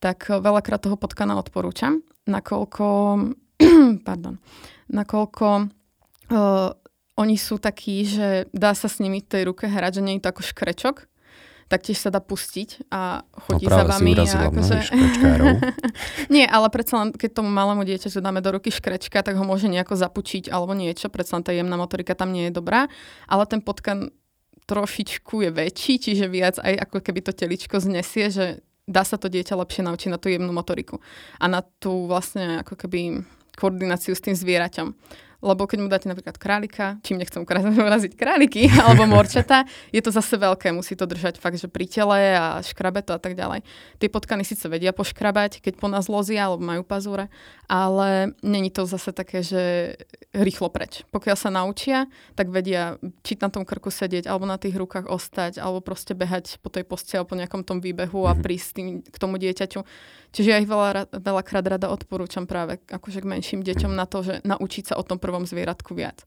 tak 0.00 0.32
veľakrát 0.32 0.80
toho 0.80 0.96
potkana 0.96 1.36
odporúčam, 1.36 2.00
nakoľko, 2.24 2.86
pardon, 4.08 4.40
nakoľko 4.88 5.46
uh, 6.32 6.70
oni 7.14 7.36
sú 7.36 7.60
takí, 7.60 8.08
že 8.08 8.48
dá 8.50 8.72
sa 8.72 8.88
s 8.88 8.98
nimi 9.04 9.20
v 9.20 9.28
tej 9.28 9.42
ruke 9.52 9.68
hrať, 9.68 10.00
že 10.00 10.04
nie 10.04 10.16
je 10.16 10.24
to 10.24 10.32
ako 10.32 10.42
škrečok, 10.48 10.96
taktiež 11.68 11.98
sa 12.00 12.12
dá 12.12 12.20
pustiť 12.20 12.88
a 12.92 13.24
chodí 13.48 13.66
no, 13.66 13.76
za 13.76 13.84
vami. 13.88 14.12
Si 14.24 14.36
a 14.36 14.52
akože... 14.52 14.76
Nie, 16.34 16.44
ale 16.48 16.68
predsa 16.68 17.04
len, 17.04 17.08
keď 17.12 17.40
tomu 17.42 17.50
malému 17.50 17.84
dieťaťu 17.88 18.20
dáme 18.20 18.44
do 18.44 18.52
ruky 18.52 18.68
škrečka, 18.68 19.24
tak 19.24 19.34
ho 19.34 19.44
môže 19.44 19.66
nejako 19.68 19.96
zapučiť 19.96 20.52
alebo 20.52 20.76
niečo, 20.76 21.08
predsa 21.08 21.40
len 21.40 21.44
tá 21.44 21.52
jemná 21.52 21.76
motorika 21.80 22.12
tam 22.12 22.30
nie 22.32 22.48
je 22.48 22.56
dobrá, 22.56 22.86
ale 23.28 23.44
ten 23.48 23.64
potkan 23.64 24.12
trošičku 24.64 25.44
je 25.44 25.50
väčší, 25.52 25.94
čiže 26.00 26.26
viac 26.28 26.56
aj 26.60 26.88
ako 26.88 27.04
keby 27.04 27.20
to 27.20 27.32
teličko 27.36 27.76
znesie, 27.80 28.32
že 28.32 28.46
dá 28.88 29.04
sa 29.04 29.16
to 29.16 29.28
dieťa 29.28 29.56
lepšie 29.56 29.84
naučiť 29.84 30.08
na 30.12 30.18
tú 30.20 30.28
jemnú 30.32 30.52
motoriku 30.52 31.00
a 31.40 31.44
na 31.48 31.60
tú 31.60 32.08
vlastne 32.08 32.64
ako 32.64 32.76
keby 32.76 33.24
koordináciu 33.56 34.12
s 34.12 34.24
tým 34.24 34.36
zvieraťom. 34.36 34.88
Lebo 35.44 35.68
keď 35.68 35.78
mu 35.84 35.88
dáte 35.92 36.08
napríklad 36.08 36.40
králika, 36.40 36.96
čím 37.04 37.20
nechcem 37.20 37.44
uraziť 37.88 38.16
králiky, 38.16 38.72
alebo 38.84 39.04
morčata, 39.04 39.68
je 39.92 40.00
to 40.00 40.08
zase 40.08 40.40
veľké, 40.40 40.72
musí 40.72 40.96
to 40.96 41.04
držať 41.04 41.36
fakt, 41.36 41.60
že 41.60 41.68
pri 41.68 41.84
tele 41.84 42.32
a 42.32 42.64
škrabe 42.64 43.04
to 43.04 43.12
a 43.12 43.20
tak 43.20 43.36
ďalej. 43.36 43.60
Tie 44.00 44.08
potkany 44.08 44.48
síce 44.48 44.64
vedia 44.72 44.96
poškrabať, 44.96 45.60
keď 45.60 45.76
po 45.76 45.92
nás 45.92 46.08
lozia 46.08 46.48
alebo 46.48 46.64
majú 46.64 46.80
pazúre, 46.80 47.28
ale 47.68 48.32
není 48.40 48.72
to 48.72 48.88
zase 48.88 49.12
také, 49.12 49.44
že 49.44 49.94
rýchlo 50.32 50.72
preč. 50.72 51.04
Pokiaľ 51.12 51.36
sa 51.36 51.50
naučia, 51.52 52.08
tak 52.34 52.48
vedia 52.48 52.96
či 53.20 53.36
na 53.36 53.52
tom 53.52 53.68
krku 53.68 53.92
sedieť, 53.92 54.24
alebo 54.24 54.48
na 54.48 54.56
tých 54.56 54.74
rukách 54.78 55.10
ostať, 55.10 55.60
alebo 55.60 55.84
proste 55.84 56.16
behať 56.16 56.58
po 56.64 56.72
tej 56.72 56.88
posteli, 56.88 57.26
po 57.26 57.36
nejakom 57.36 57.66
tom 57.66 57.84
výbehu 57.84 58.24
a 58.24 58.32
mhm. 58.32 58.40
prísť 58.40 58.68
tým, 58.78 58.86
k 59.02 59.16
tomu 59.20 59.36
dieťaťu. 59.36 59.82
Čiže 60.34 60.50
ja 60.50 60.58
ich 60.58 60.66
veľa, 60.66 61.14
veľakrát 61.14 61.62
rada 61.62 61.86
odporúčam 61.94 62.42
práve 62.50 62.82
akože 62.90 63.22
k 63.22 63.30
menším 63.30 63.60
deťom 63.62 63.94
na 63.94 64.02
to, 64.02 64.26
že 64.26 64.42
naučiť 64.42 64.90
sa 64.90 64.94
o 64.98 65.06
tom 65.06 65.22
prvom 65.22 65.33
zvieratku 65.42 65.90
viac. 65.98 66.22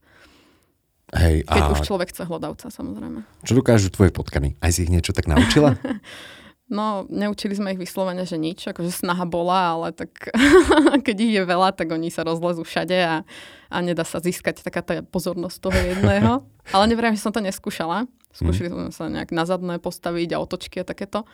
Hej, 1.16 1.48
Keď 1.48 1.62
a... 1.64 1.72
už 1.72 1.80
človek 1.88 2.12
chce 2.12 2.28
hlodavca, 2.28 2.68
samozrejme. 2.68 3.24
Čo 3.40 3.56
dokážu 3.56 3.88
tvoje 3.88 4.12
potkany? 4.12 4.60
Aj 4.60 4.68
si 4.68 4.84
ich 4.84 4.92
niečo 4.92 5.16
tak 5.16 5.24
naučila? 5.24 5.80
no, 6.76 7.08
neučili 7.08 7.56
sme 7.56 7.72
ich 7.72 7.80
vyslovene, 7.80 8.28
že 8.28 8.36
nič, 8.36 8.68
akože 8.68 8.92
snaha 8.92 9.24
bola, 9.24 9.72
ale 9.72 9.96
tak 9.96 10.12
keď 11.08 11.16
ich 11.16 11.32
je 11.40 11.42
veľa, 11.48 11.72
tak 11.72 11.88
oni 11.96 12.12
sa 12.12 12.28
rozlezú 12.28 12.60
všade 12.60 12.98
a, 13.00 13.24
a 13.72 13.76
nedá 13.80 14.04
sa 14.04 14.20
získať 14.20 14.60
taká 14.60 14.84
tá 14.84 15.00
pozornosť 15.00 15.56
toho 15.56 15.78
jedného. 15.80 16.44
ale 16.76 16.84
neverím, 16.84 17.16
že 17.16 17.24
som 17.24 17.32
to 17.32 17.40
neskúšala. 17.40 18.04
Skúšali 18.36 18.68
mm. 18.68 18.74
sme 18.76 18.92
sa 18.92 19.08
nejak 19.08 19.32
na 19.32 19.48
zadné 19.48 19.80
postaviť 19.80 20.36
a 20.36 20.42
otočky 20.44 20.84
a 20.84 20.84
takéto 20.84 21.24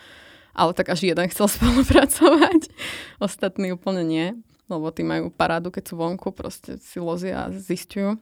ale 0.54 0.70
tak 0.70 0.86
až 0.94 1.10
jeden 1.10 1.26
chcel 1.34 1.50
spolupracovať. 1.50 2.70
Ostatní 3.18 3.74
úplne 3.74 4.06
nie, 4.06 4.26
lebo 4.68 4.88
tí 4.90 5.04
majú 5.04 5.28
parádu, 5.28 5.68
keď 5.68 5.92
sú 5.92 5.94
vonku, 6.00 6.32
proste 6.32 6.80
si 6.80 6.98
lozia 6.98 7.48
a 7.48 7.52
zistujú 7.52 8.16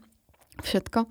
všetko. 0.62 1.06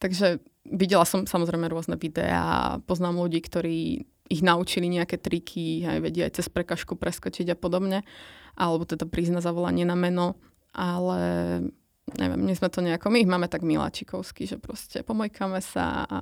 Takže 0.00 0.40
videla 0.64 1.04
som 1.04 1.28
samozrejme 1.28 1.68
rôzne 1.68 2.00
videá, 2.00 2.80
poznám 2.88 3.20
ľudí, 3.20 3.40
ktorí 3.44 4.08
ich 4.30 4.42
naučili 4.46 4.86
nejaké 4.86 5.18
triky, 5.18 5.82
aj 5.84 5.98
vedia 6.00 6.24
aj 6.30 6.38
cez 6.38 6.46
prekažku 6.46 6.94
preskočiť 6.94 7.52
a 7.52 7.56
podobne, 7.58 8.06
alebo 8.54 8.86
teda 8.86 9.04
prísť 9.10 9.36
na 9.36 9.42
zavolanie 9.42 9.82
na 9.82 9.98
meno, 9.98 10.38
ale 10.70 11.18
neviem, 12.14 12.38
my 12.38 12.54
sme 12.54 12.68
to 12.70 12.80
nejako, 12.80 13.10
my 13.10 13.18
ich 13.26 13.30
máme 13.30 13.50
tak 13.50 13.66
miláčikovsky, 13.66 14.46
že 14.46 14.62
proste 14.62 15.02
pomojkame 15.02 15.58
sa 15.58 16.06
a 16.06 16.18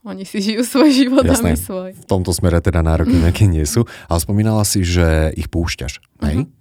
oni 0.00 0.24
si 0.24 0.40
žijú 0.40 0.64
svoj 0.64 0.90
život 0.96 1.24
Jasné. 1.28 1.36
a 1.36 1.52
my 1.52 1.56
svoj. 1.60 1.90
V 1.92 2.06
tomto 2.08 2.32
smere 2.32 2.64
teda 2.64 2.80
nároky 2.80 3.12
nejaké 3.20 3.44
nie 3.44 3.68
sú, 3.68 3.84
ale 4.08 4.18
spomínala 4.24 4.64
si, 4.64 4.80
že 4.80 5.28
ich 5.36 5.52
púšťaš, 5.52 6.00
hej? 6.24 6.36
Uh-huh. 6.44 6.59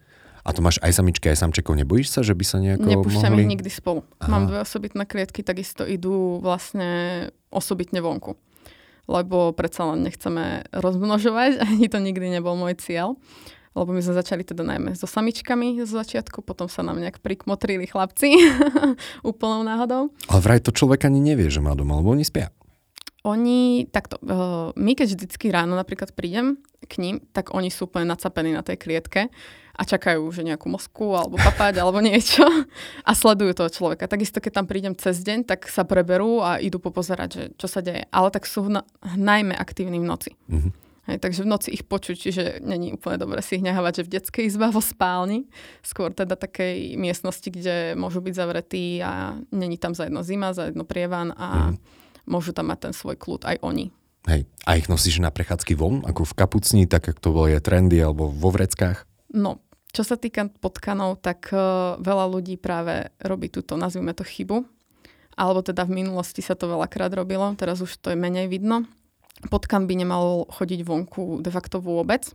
A 0.50 0.54
to 0.58 0.66
máš 0.66 0.82
aj 0.82 0.98
samičky, 0.98 1.30
aj 1.30 1.46
samčekov. 1.46 1.78
Nebojíš 1.78 2.10
sa, 2.10 2.26
že 2.26 2.34
by 2.34 2.42
sa 2.42 2.58
nejako 2.58 2.90
Nepúšťam 2.90 3.38
mohli... 3.38 3.46
ich 3.46 3.54
nikdy 3.54 3.70
spolu. 3.70 4.02
Aha. 4.18 4.34
Mám 4.34 4.50
dve 4.50 4.66
osobitné 4.66 5.06
klietky, 5.06 5.46
takisto 5.46 5.86
idú 5.86 6.42
vlastne 6.42 7.30
osobitne 7.54 8.02
vonku 8.02 8.34
lebo 9.10 9.58
predsa 9.58 9.90
len 9.90 10.06
nechceme 10.06 10.70
rozmnožovať, 10.70 11.60
ani 11.66 11.90
to 11.90 11.98
nikdy 11.98 12.30
nebol 12.30 12.54
môj 12.54 12.78
cieľ. 12.78 13.18
Lebo 13.78 13.94
my 13.94 14.02
sme 14.02 14.18
začali 14.18 14.42
teda 14.42 14.66
najmä 14.66 14.98
so 14.98 15.06
samičkami 15.06 15.78
z 15.86 15.90
začiatku, 15.94 16.42
potom 16.42 16.66
sa 16.66 16.82
nám 16.82 16.98
nejak 16.98 17.22
prikmotrili 17.22 17.86
chlapci 17.86 18.34
úplnou 19.30 19.62
náhodou. 19.62 20.10
Ale 20.26 20.42
vraj 20.42 20.60
to 20.62 20.74
človek 20.74 21.06
ani 21.06 21.22
nevie, 21.22 21.54
že 21.54 21.62
má 21.62 21.78
doma, 21.78 22.02
lebo 22.02 22.10
oni 22.10 22.26
spia. 22.26 22.50
Oni, 23.22 23.86
takto, 23.86 24.18
uh, 24.26 24.74
my 24.74 24.98
keď 24.98 25.14
vždycky 25.14 25.54
ráno 25.54 25.78
napríklad 25.78 26.18
prídem 26.18 26.58
k 26.82 26.94
ním, 26.98 27.16
tak 27.30 27.54
oni 27.54 27.70
sú 27.70 27.86
úplne 27.86 28.10
nacapení 28.10 28.58
na 28.58 28.66
tej 28.66 28.82
klietke 28.82 29.30
a 29.80 29.88
čakajú, 29.88 30.28
že 30.36 30.44
nejakú 30.44 30.68
mosku 30.68 31.16
alebo 31.16 31.40
papať 31.40 31.80
alebo 31.80 32.04
niečo 32.04 32.44
a 33.08 33.12
sledujú 33.16 33.56
toho 33.56 33.72
človeka. 33.72 34.12
Takisto, 34.12 34.44
keď 34.44 34.52
tam 34.60 34.66
prídem 34.68 34.92
cez 35.00 35.24
deň, 35.24 35.48
tak 35.48 35.72
sa 35.72 35.88
preberú 35.88 36.44
a 36.44 36.60
idú 36.60 36.84
popozerať, 36.84 37.30
že 37.32 37.44
čo 37.56 37.72
sa 37.72 37.80
deje. 37.80 38.04
Ale 38.12 38.28
tak 38.28 38.44
sú 38.44 38.68
na, 38.68 38.84
najmä 39.16 39.56
aktívni 39.56 40.04
v 40.04 40.10
noci. 40.12 40.36
Mm-hmm. 40.52 40.92
Hej, 41.10 41.18
takže 41.26 41.42
v 41.42 41.50
noci 41.50 41.70
ich 41.74 41.88
počuť, 41.88 42.16
čiže 42.20 42.44
není 42.62 42.94
úplne 42.94 43.18
dobre 43.18 43.42
si 43.42 43.58
ich 43.58 43.66
nehávať, 43.66 44.04
že 44.04 44.06
v 44.06 44.14
detskej 44.20 44.44
izbe 44.46 44.70
vo 44.70 44.78
spálni, 44.78 45.50
skôr 45.82 46.14
teda 46.14 46.38
takej 46.38 47.00
miestnosti, 47.02 47.50
kde 47.50 47.98
môžu 47.98 48.22
byť 48.22 48.34
zavretí 48.36 49.02
a 49.02 49.40
není 49.50 49.82
tam 49.82 49.98
za 49.98 50.06
jedno 50.06 50.22
zima, 50.22 50.54
za 50.54 50.70
jedno 50.70 50.86
prievan 50.86 51.34
a 51.34 51.74
mm. 51.74 51.82
môžu 52.30 52.54
tam 52.54 52.70
mať 52.70 52.92
ten 52.92 52.94
svoj 52.94 53.18
kľud 53.18 53.42
aj 53.42 53.58
oni. 53.66 53.90
Hej, 54.30 54.46
a 54.70 54.78
ich 54.78 54.86
nosíš 54.86 55.18
na 55.18 55.34
prechádzky 55.34 55.74
von, 55.74 56.06
ako 56.06 56.30
v 56.30 56.38
kapucni, 56.38 56.84
tak 56.86 57.10
ako 57.10 57.20
to 57.24 57.30
bolo 57.34 57.48
je 57.50 57.58
trendy, 57.58 57.98
alebo 57.98 58.30
vo 58.30 58.54
vreckách? 58.54 59.10
No, 59.34 59.66
čo 59.90 60.06
sa 60.06 60.16
týka 60.16 60.50
potkanov, 60.62 61.22
tak 61.22 61.50
uh, 61.50 61.98
veľa 61.98 62.26
ľudí 62.30 62.62
práve 62.62 63.10
robí 63.22 63.50
túto, 63.50 63.74
nazvime 63.74 64.14
to 64.14 64.22
chybu. 64.22 64.62
Alebo 65.40 65.64
teda 65.64 65.88
v 65.88 66.04
minulosti 66.04 66.44
sa 66.44 66.54
to 66.54 66.68
veľakrát 66.68 67.10
robilo, 67.16 67.56
teraz 67.56 67.80
už 67.80 67.96
to 68.04 68.12
je 68.12 68.18
menej 68.20 68.52
vidno. 68.52 68.86
Potkan 69.48 69.88
by 69.88 69.96
nemal 69.96 70.44
chodiť 70.52 70.84
vonku 70.84 71.40
de 71.40 71.48
facto 71.48 71.80
vôbec, 71.80 72.28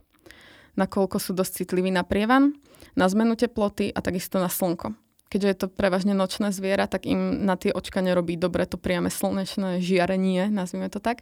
nakoľko 0.73 1.17
sú 1.21 1.31
dosť 1.37 1.63
citliví 1.63 1.93
na 1.93 2.01
prievan, 2.01 2.57
na 2.97 3.05
zmenu 3.05 3.37
teploty 3.37 3.93
a 3.93 4.01
takisto 4.01 4.41
na 4.41 4.49
slnko. 4.49 4.97
Keďže 5.29 5.49
je 5.49 5.57
to 5.57 5.67
prevažne 5.69 6.17
nočné 6.17 6.49
zviera, 6.49 6.89
tak 6.89 7.05
im 7.05 7.45
na 7.45 7.57
tie 7.57 7.69
očka 7.69 8.01
nerobí 8.01 8.37
dobre 8.41 8.65
to 8.65 8.81
priame 8.81 9.13
slnečné 9.13 9.81
žiarenie, 9.81 10.49
nazvime 10.49 10.89
to 10.89 10.97
tak. 10.97 11.21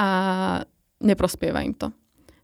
A 0.00 0.08
neprospieva 1.02 1.60
im 1.60 1.76
to. 1.76 1.92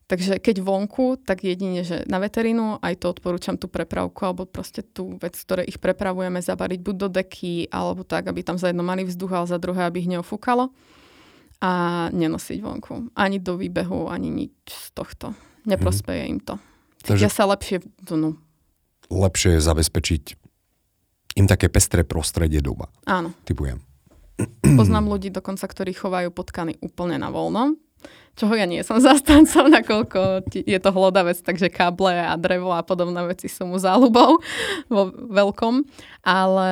Takže 0.08 0.40
keď 0.40 0.64
vonku, 0.64 1.20
tak 1.20 1.44
jedine, 1.44 1.84
že 1.84 2.00
na 2.08 2.16
veterinu, 2.16 2.80
aj 2.80 3.04
to 3.04 3.12
odporúčam 3.12 3.60
tú 3.60 3.68
prepravku, 3.68 4.24
alebo 4.24 4.48
proste 4.48 4.80
tú 4.80 5.20
vec, 5.20 5.36
ktoré 5.36 5.68
ich 5.68 5.76
prepravujeme, 5.76 6.40
zabariť 6.40 6.80
buď 6.80 6.96
do 6.96 7.08
deky, 7.12 7.68
alebo 7.68 8.08
tak, 8.08 8.32
aby 8.32 8.40
tam 8.40 8.56
za 8.56 8.72
jedno 8.72 8.80
mali 8.80 9.04
vzduch, 9.04 9.28
ale 9.36 9.46
za 9.52 9.60
druhé, 9.60 9.84
aby 9.84 10.00
ich 10.00 10.08
neofúkalo. 10.08 10.72
A 11.60 11.70
nenosiť 12.08 12.58
vonku. 12.64 13.12
Ani 13.12 13.36
do 13.36 13.60
výbehu, 13.60 14.08
ani 14.08 14.32
nič 14.32 14.56
z 14.64 14.88
tohto. 14.96 15.36
Neprospeje 15.68 16.24
mm. 16.24 16.30
im 16.32 16.38
to. 16.40 16.54
Cítia 17.04 17.28
Takže 17.28 17.28
sa 17.28 17.44
lepšie 17.44 17.76
dnu. 18.08 18.40
Lepšie 19.12 19.60
je 19.60 19.60
zabezpečiť 19.60 20.24
im 21.38 21.46
také 21.46 21.70
pestré 21.70 22.02
prostredie 22.02 22.58
doma. 22.58 22.90
Áno. 23.06 23.30
Typujem. 23.46 23.78
Poznám 24.78 25.06
ľudí 25.10 25.30
dokonca, 25.30 25.68
ktorí 25.68 25.92
chovajú 25.94 26.32
potkany 26.34 26.80
úplne 26.82 27.20
na 27.20 27.30
voľnom 27.30 27.78
čoho 28.38 28.54
ja 28.54 28.71
nie 28.71 28.87
som 28.87 29.02
zastancom, 29.04 29.66
nakoľko 29.66 30.47
je 30.54 30.78
to 30.78 30.90
hlodavec, 30.95 31.42
takže 31.42 31.75
káble 31.75 32.14
a 32.14 32.38
drevo 32.38 32.71
a 32.71 32.87
podobné 32.87 33.18
veci 33.26 33.50
sú 33.50 33.66
mu 33.66 33.83
záľubou 33.83 34.38
vo 34.95 35.02
veľkom, 35.11 35.83
ale 36.23 36.71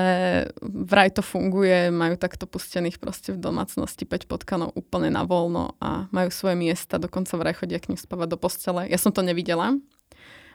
vraj 0.62 1.10
to 1.10 1.26
funguje, 1.26 1.90
majú 1.90 2.14
takto 2.14 2.46
pustených 2.46 3.02
proste 3.02 3.34
v 3.34 3.42
domácnosti 3.42 4.06
5 4.06 4.30
potkanov 4.30 4.70
úplne 4.78 5.10
na 5.10 5.26
voľno 5.26 5.74
a 5.82 6.06
majú 6.14 6.30
svoje 6.30 6.54
miesta, 6.54 7.02
dokonca 7.02 7.34
vraj 7.34 7.58
chodia 7.58 7.82
k 7.82 7.90
ním 7.90 7.98
spávať 7.98 8.28
do 8.32 8.38
postele. 8.38 8.86
Ja 8.86 8.96
som 9.02 9.10
to 9.10 9.26
nevidela, 9.26 9.74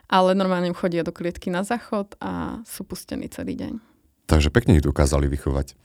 ale 0.08 0.32
normálne 0.32 0.72
chodia 0.72 1.04
do 1.04 1.12
klietky 1.12 1.52
na 1.52 1.60
záchod 1.62 2.16
a 2.18 2.64
sú 2.64 2.88
pustení 2.88 3.28
celý 3.28 3.60
deň. 3.60 3.72
Takže 4.26 4.48
pekne 4.48 4.80
ich 4.80 4.86
dokázali 4.86 5.28
vychovať. 5.28 5.76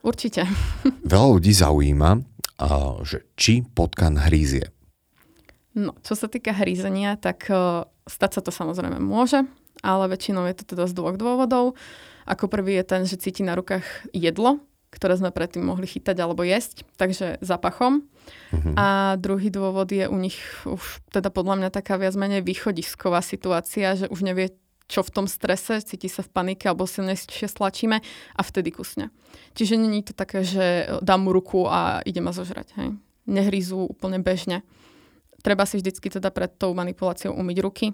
Určite. 0.00 0.48
Veľa 1.12 1.28
ľudí 1.36 1.52
zaujíma, 1.52 2.39
že 3.06 3.24
či 3.40 3.64
potkan 3.64 4.20
hrízie. 4.20 4.68
No, 5.72 5.96
čo 6.02 6.18
sa 6.18 6.26
týka 6.26 6.52
hrízenia, 6.52 7.16
tak 7.16 7.46
uh, 7.48 7.86
stať 8.04 8.30
sa 8.36 8.40
to 8.42 8.50
samozrejme 8.50 8.98
môže, 8.98 9.46
ale 9.80 10.10
väčšinou 10.10 10.44
je 10.50 10.54
to 10.60 10.74
teda 10.74 10.84
z 10.90 10.92
dvoch 10.98 11.16
dôvodov. 11.16 11.78
Ako 12.26 12.50
prvý 12.50 12.76
je 12.82 12.84
ten, 12.84 13.02
že 13.06 13.16
cíti 13.16 13.46
na 13.46 13.54
rukách 13.54 13.86
jedlo, 14.12 14.60
ktoré 14.90 15.14
sme 15.14 15.30
predtým 15.30 15.62
mohli 15.62 15.86
chytať 15.86 16.18
alebo 16.18 16.42
jesť, 16.42 16.82
takže 16.98 17.38
zapachom. 17.38 18.02
Uh-huh. 18.50 18.74
A 18.74 19.14
druhý 19.16 19.48
dôvod 19.48 19.86
je 19.90 20.10
u 20.10 20.18
nich 20.18 20.38
už 20.66 21.00
teda 21.14 21.30
podľa 21.30 21.62
mňa 21.62 21.70
taká 21.70 21.94
viac 21.96 22.18
menej 22.18 22.42
východisková 22.42 23.22
situácia, 23.22 23.94
že 23.94 24.10
už 24.10 24.26
nevie, 24.26 24.58
čo 24.90 25.06
v 25.06 25.14
tom 25.14 25.26
strese, 25.30 25.78
cíti 25.86 26.10
sa 26.10 26.26
v 26.26 26.34
panike 26.34 26.66
alebo 26.66 26.82
silnejšie 26.82 27.46
stlačíme 27.46 28.02
a 28.34 28.40
vtedy 28.42 28.74
kusne. 28.74 29.14
Čiže 29.54 29.78
není 29.78 30.02
to 30.02 30.10
také, 30.10 30.42
že 30.42 30.90
dám 30.98 31.22
mu 31.22 31.30
ruku 31.30 31.70
a 31.70 32.02
ide 32.02 32.18
ma 32.18 32.34
zožrať. 32.34 32.74
Hej. 32.74 32.98
Nehryzú 33.30 33.86
úplne 33.86 34.18
bežne. 34.18 34.66
Treba 35.46 35.62
si 35.62 35.78
vždycky 35.78 36.10
teda 36.10 36.34
pred 36.34 36.50
tou 36.58 36.74
manipuláciou 36.74 37.38
umyť 37.38 37.58
ruky 37.62 37.86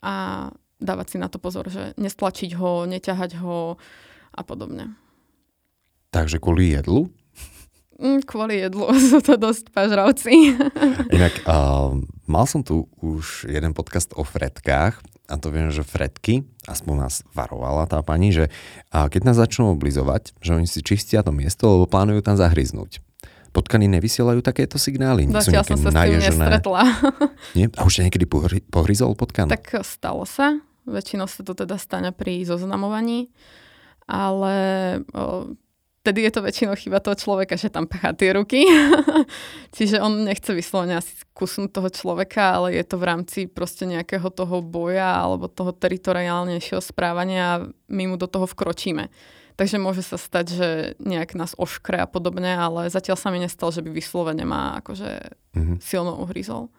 a 0.00 0.48
dávať 0.80 1.06
si 1.12 1.16
na 1.20 1.28
to 1.28 1.36
pozor, 1.36 1.68
že 1.68 1.92
nestlačiť 2.00 2.56
ho, 2.56 2.88
neťahať 2.88 3.36
ho 3.44 3.76
a 4.32 4.40
podobne. 4.40 4.96
Takže 6.10 6.40
kvôli 6.40 6.72
jedlu? 6.72 7.12
Mm, 8.00 8.24
kvôli 8.24 8.64
jedlu 8.64 8.88
sú 9.12 9.20
to 9.20 9.36
dosť 9.36 9.76
pažravci. 9.76 10.56
Inak 11.12 11.44
uh, 11.44 11.92
mal 12.24 12.48
som 12.48 12.64
tu 12.64 12.88
už 13.04 13.44
jeden 13.44 13.76
podcast 13.76 14.16
o 14.16 14.24
fretkách 14.24 15.04
a 15.30 15.38
to 15.38 15.54
viem, 15.54 15.70
že 15.70 15.86
Fredky, 15.86 16.42
aspoň 16.66 16.94
nás 17.06 17.22
varovala 17.30 17.86
tá 17.86 18.02
pani, 18.02 18.34
že 18.34 18.50
keď 18.90 19.22
nás 19.22 19.38
začnú 19.38 19.78
oblizovať, 19.78 20.34
že 20.42 20.58
oni 20.58 20.66
si 20.66 20.82
čistia 20.82 21.22
to 21.22 21.30
miesto, 21.30 21.70
lebo 21.70 21.86
plánujú 21.86 22.26
tam 22.26 22.34
zahryznúť. 22.34 22.98
Potkany 23.50 23.90
nevysielajú 23.90 24.42
takéto 24.46 24.78
signály? 24.78 25.26
Zatiaľ 25.26 25.66
som 25.66 25.78
sa 25.78 25.90
naježené. 25.90 26.22
s 26.22 26.34
tým 26.34 26.38
nestretla. 26.38 26.82
Nie? 27.58 27.66
A 27.74 27.82
už 27.82 28.02
niekedy 28.06 28.26
pohry, 28.26 28.62
pohryzol 28.62 29.14
potkan? 29.18 29.50
Tak 29.50 29.82
stalo 29.82 30.22
sa. 30.22 30.58
Väčšinou 30.86 31.26
sa 31.26 31.42
to 31.42 31.54
teda 31.54 31.74
stane 31.74 32.14
pri 32.14 32.46
zoznamovaní. 32.46 33.30
Ale 34.06 34.54
o, 35.14 35.54
vtedy 36.00 36.24
je 36.24 36.32
to 36.32 36.40
väčšinou 36.40 36.74
chyba 36.76 37.04
toho 37.04 37.16
človeka, 37.16 37.60
že 37.60 37.68
tam 37.68 37.84
pachá 37.84 38.16
tie 38.16 38.32
ruky. 38.32 38.64
Čiže 39.76 40.00
on 40.00 40.24
nechce 40.24 40.50
vyslovene 40.56 40.96
asi 40.96 41.12
kusnúť 41.36 41.70
toho 41.70 41.88
človeka, 41.92 42.56
ale 42.56 42.76
je 42.76 42.84
to 42.88 42.96
v 42.96 43.04
rámci 43.04 43.40
proste 43.44 43.84
nejakého 43.84 44.32
toho 44.32 44.64
boja 44.64 45.20
alebo 45.20 45.46
toho 45.52 45.76
teritoriálnejšieho 45.76 46.80
správania 46.80 47.44
a 47.44 47.64
my 47.92 48.04
mu 48.08 48.16
do 48.16 48.26
toho 48.26 48.48
vkročíme. 48.48 49.12
Takže 49.60 49.76
môže 49.76 50.00
sa 50.00 50.16
stať, 50.16 50.46
že 50.56 50.68
nejak 51.04 51.36
nás 51.36 51.52
oškre 51.52 52.00
a 52.00 52.08
podobne, 52.08 52.48
ale 52.48 52.88
zatiaľ 52.88 53.20
sa 53.20 53.28
mi 53.28 53.44
nestalo, 53.44 53.68
že 53.68 53.84
by 53.84 53.92
vyslovene 53.92 54.48
ma 54.48 54.80
akože 54.80 55.36
mm-hmm. 55.52 55.76
silno 55.84 56.16
uhryzol 56.24 56.72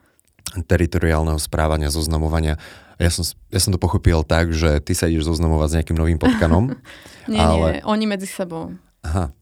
teritoriálneho 0.52 1.40
správania, 1.40 1.94
zoznamovania. 1.94 2.60
Ja 3.00 3.08
som, 3.08 3.24
ja 3.50 3.60
som 3.62 3.72
to 3.72 3.80
pochopil 3.80 4.22
tak, 4.28 4.52
že 4.52 4.84
ty 4.84 4.92
sa 4.92 5.08
ideš 5.08 5.32
zoznamovať 5.32 5.68
s 5.70 5.76
nejakým 5.80 5.98
novým 5.98 6.20
potkanom. 6.20 6.76
nie, 7.32 7.40
ale... 7.40 7.80
nie, 7.80 7.88
oni 7.88 8.06
medzi 8.06 8.28
sebou. 8.28 8.76
Aha. 9.06 9.34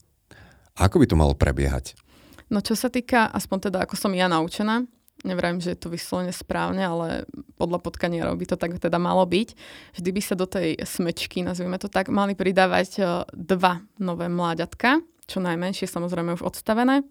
A 0.76 0.80
ako 0.88 1.04
by 1.04 1.06
to 1.12 1.20
malo 1.20 1.36
prebiehať? 1.36 1.96
No 2.50 2.64
čo 2.64 2.74
sa 2.74 2.90
týka, 2.90 3.30
aspoň 3.30 3.70
teda 3.70 3.78
ako 3.86 3.96
som 4.00 4.12
ja 4.16 4.26
naučená, 4.32 4.88
nevrajím, 5.28 5.60
že 5.60 5.76
je 5.76 5.80
to 5.80 5.92
vyslovene 5.92 6.32
správne, 6.32 6.82
ale 6.82 7.08
podľa 7.60 7.84
potkanierov 7.84 8.40
by 8.40 8.46
to 8.48 8.56
tak 8.56 8.80
teda 8.80 8.96
malo 8.98 9.22
byť. 9.28 9.50
Vždy 10.00 10.10
by 10.16 10.22
sa 10.24 10.36
do 10.40 10.48
tej 10.48 10.80
smečky, 10.80 11.44
nazvime 11.44 11.76
to 11.76 11.92
tak, 11.92 12.08
mali 12.08 12.34
pridávať 12.34 12.90
e, 12.98 13.02
dva 13.36 13.84
nové 14.00 14.32
mláďatka, 14.32 15.04
čo 15.28 15.44
najmenšie 15.44 15.86
samozrejme 15.86 16.40
už 16.40 16.48
odstavené, 16.48 17.04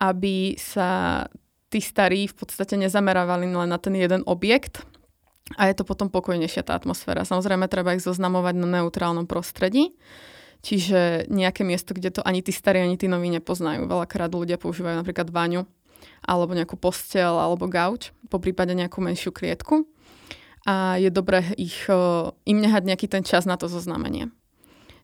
aby 0.00 0.56
sa 0.56 1.22
tí 1.68 1.84
starí 1.84 2.26
v 2.26 2.34
podstate 2.34 2.80
nezamerávali 2.80 3.52
len 3.52 3.68
na 3.68 3.78
ten 3.78 3.94
jeden 3.94 4.24
objekt 4.24 4.82
a 5.54 5.70
je 5.70 5.78
to 5.78 5.86
potom 5.86 6.10
pokojnejšia 6.10 6.66
tá 6.66 6.74
atmosféra. 6.74 7.22
Samozrejme, 7.22 7.70
treba 7.70 7.94
ich 7.94 8.02
zoznamovať 8.02 8.54
na 8.58 8.82
neutrálnom 8.82 9.30
prostredí, 9.30 9.94
čiže 10.62 11.28
nejaké 11.32 11.64
miesto, 11.64 11.92
kde 11.92 12.20
to 12.20 12.20
ani 12.24 12.40
tí 12.40 12.52
starí, 12.52 12.80
ani 12.80 12.96
tí 12.96 13.08
noví 13.08 13.28
nepoznajú. 13.32 13.88
Veľakrát 13.88 14.32
ľudia 14.32 14.60
používajú 14.60 15.00
napríklad 15.00 15.28
váňu, 15.32 15.64
alebo 16.22 16.54
nejakú 16.54 16.76
postel, 16.76 17.36
alebo 17.36 17.68
gauč, 17.70 18.12
po 18.30 18.40
prípade 18.40 18.72
nejakú 18.72 19.00
menšiu 19.00 19.32
klietku. 19.32 19.86
A 20.66 20.98
je 20.98 21.14
dobré 21.14 21.46
ich, 21.54 21.86
im 22.42 22.58
nehať 22.58 22.82
nejaký 22.82 23.06
ten 23.06 23.22
čas 23.22 23.46
na 23.46 23.54
to 23.54 23.70
zoznamenie. 23.70 24.34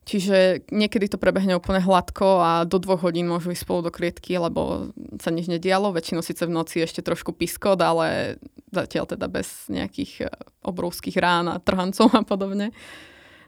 Čiže 0.02 0.66
niekedy 0.74 1.06
to 1.06 1.14
prebehne 1.14 1.54
úplne 1.54 1.78
hladko 1.78 2.42
a 2.42 2.50
do 2.66 2.82
dvoch 2.82 3.06
hodín 3.06 3.30
môžu 3.30 3.54
ísť 3.54 3.62
spolu 3.62 3.86
do 3.86 3.94
klietky, 3.94 4.34
lebo 4.34 4.90
sa 5.22 5.30
nič 5.30 5.46
nedialo. 5.46 5.94
Väčšinou 5.94 6.26
síce 6.26 6.42
v 6.42 6.50
noci 6.50 6.82
ešte 6.82 7.06
trošku 7.06 7.30
piskot, 7.30 7.78
ale 7.78 8.42
zatiaľ 8.74 9.14
teda 9.14 9.30
bez 9.30 9.70
nejakých 9.70 10.12
e, 10.18 10.28
obrovských 10.66 11.14
rán 11.22 11.46
a 11.46 11.62
trhancov 11.62 12.10
a 12.18 12.26
podobne. 12.26 12.74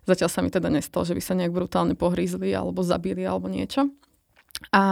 Zatiaľ 0.04 0.28
sa 0.28 0.40
mi 0.44 0.52
teda 0.52 0.68
nestalo, 0.68 1.08
že 1.08 1.16
by 1.16 1.23
sa 1.25 1.34
nejak 1.37 1.52
brutálne 1.52 1.96
pohrízli 1.96 2.52
alebo 2.52 2.84
zabili 2.84 3.25
alebo 3.25 3.49
niečo. 3.49 3.88
A 4.70 4.82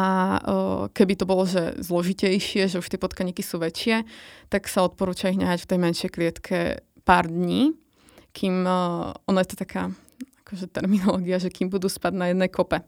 keby 0.92 1.14
to 1.16 1.24
bolo 1.24 1.46
že 1.46 1.78
zložitejšie, 1.80 2.66
že 2.66 2.80
už 2.82 2.88
tie 2.90 3.00
potkaníky 3.00 3.40
sú 3.40 3.62
väčšie, 3.62 4.04
tak 4.50 4.66
sa 4.66 4.84
odporúča 4.84 5.30
ich 5.30 5.38
nehať 5.38 5.64
v 5.64 5.70
tej 5.70 5.78
menšej 5.78 6.10
klietke 6.10 6.58
pár 7.06 7.30
dní, 7.30 7.72
kým 8.34 8.64
o, 8.66 9.12
ono 9.14 9.38
je 9.40 9.48
to 9.54 9.56
taká 9.62 9.92
akože 10.44 10.66
terminológia, 10.68 11.38
že 11.38 11.48
kým 11.48 11.70
budú 11.70 11.86
spať 11.86 12.12
na 12.12 12.26
jednej 12.32 12.50
kope. 12.50 12.82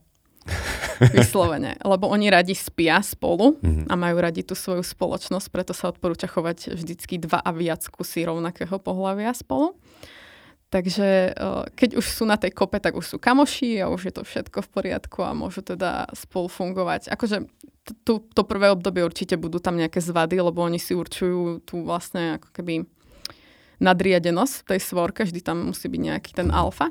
Vyslovene. 1.16 1.80
Lebo 1.80 2.06
oni 2.12 2.28
radi 2.28 2.52
spia 2.52 3.00
spolu 3.00 3.56
mm-hmm. 3.58 3.88
a 3.88 3.94
majú 3.96 4.16
radi 4.20 4.44
tú 4.44 4.52
svoju 4.52 4.84
spoločnosť, 4.84 5.46
preto 5.48 5.72
sa 5.72 5.90
odporúča 5.90 6.28
chovať 6.28 6.76
vždycky 6.76 7.18
dva 7.18 7.40
a 7.40 7.50
viac 7.50 7.82
kusy 7.88 8.28
rovnakého 8.28 8.76
pohľavia 8.78 9.32
spolu. 9.32 9.74
Takže 10.74 11.38
keď 11.78 12.02
už 12.02 12.02
sú 12.02 12.26
na 12.26 12.34
tej 12.34 12.50
kope, 12.50 12.82
tak 12.82 12.98
už 12.98 13.06
sú 13.06 13.16
kamoši 13.22 13.78
a 13.78 13.86
už 13.86 14.10
je 14.10 14.12
to 14.18 14.26
všetko 14.26 14.58
v 14.58 14.68
poriadku 14.74 15.22
a 15.22 15.30
môžu 15.30 15.62
teda 15.62 16.10
spolu 16.18 16.50
fungovať. 16.50 17.14
Akože 17.14 17.46
to, 18.02 18.18
to 18.18 18.42
prvé 18.42 18.74
obdobie 18.74 19.06
určite 19.06 19.38
budú 19.38 19.62
tam 19.62 19.78
nejaké 19.78 20.02
zvady, 20.02 20.42
lebo 20.42 20.66
oni 20.66 20.82
si 20.82 20.98
určujú 20.98 21.62
tú 21.62 21.86
vlastne 21.86 22.42
ako 22.42 22.50
keby 22.50 22.90
nadriadenosť 23.78 24.74
tej 24.74 24.80
svorke, 24.82 25.22
vždy 25.22 25.46
tam 25.46 25.70
musí 25.70 25.86
byť 25.86 26.00
nejaký 26.10 26.30
ten 26.34 26.50
mhm. 26.50 26.58
alfa. 26.58 26.90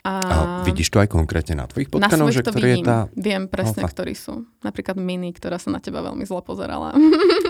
A, 0.00 0.12
a 0.16 0.36
vidíš 0.66 0.90
to 0.90 0.98
aj 0.98 1.12
konkrétne 1.12 1.60
na 1.60 1.68
tvojich 1.70 1.92
potkanoch, 1.92 2.32
že 2.34 2.42
to 2.42 2.56
ktorý 2.56 2.66
vidím. 2.66 2.82
je 2.82 2.88
tá... 2.88 2.98
Viem 3.14 3.46
presne, 3.46 3.84
alfa. 3.84 3.94
ktorí 3.94 4.16
sú. 4.16 4.48
Napríklad 4.64 4.96
Mini, 4.98 5.30
ktorá 5.30 5.60
sa 5.60 5.70
na 5.70 5.78
teba 5.78 6.02
veľmi 6.02 6.24
zle 6.26 6.42
pozerala. 6.42 6.96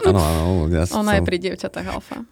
Áno, 0.00 0.18
áno. 0.18 0.44
Ja 0.66 0.84
Ona 0.98 1.14
som... 1.14 1.16
je 1.16 1.22
pri 1.22 1.38
dievčatách 1.38 1.86
alfa. 1.86 2.26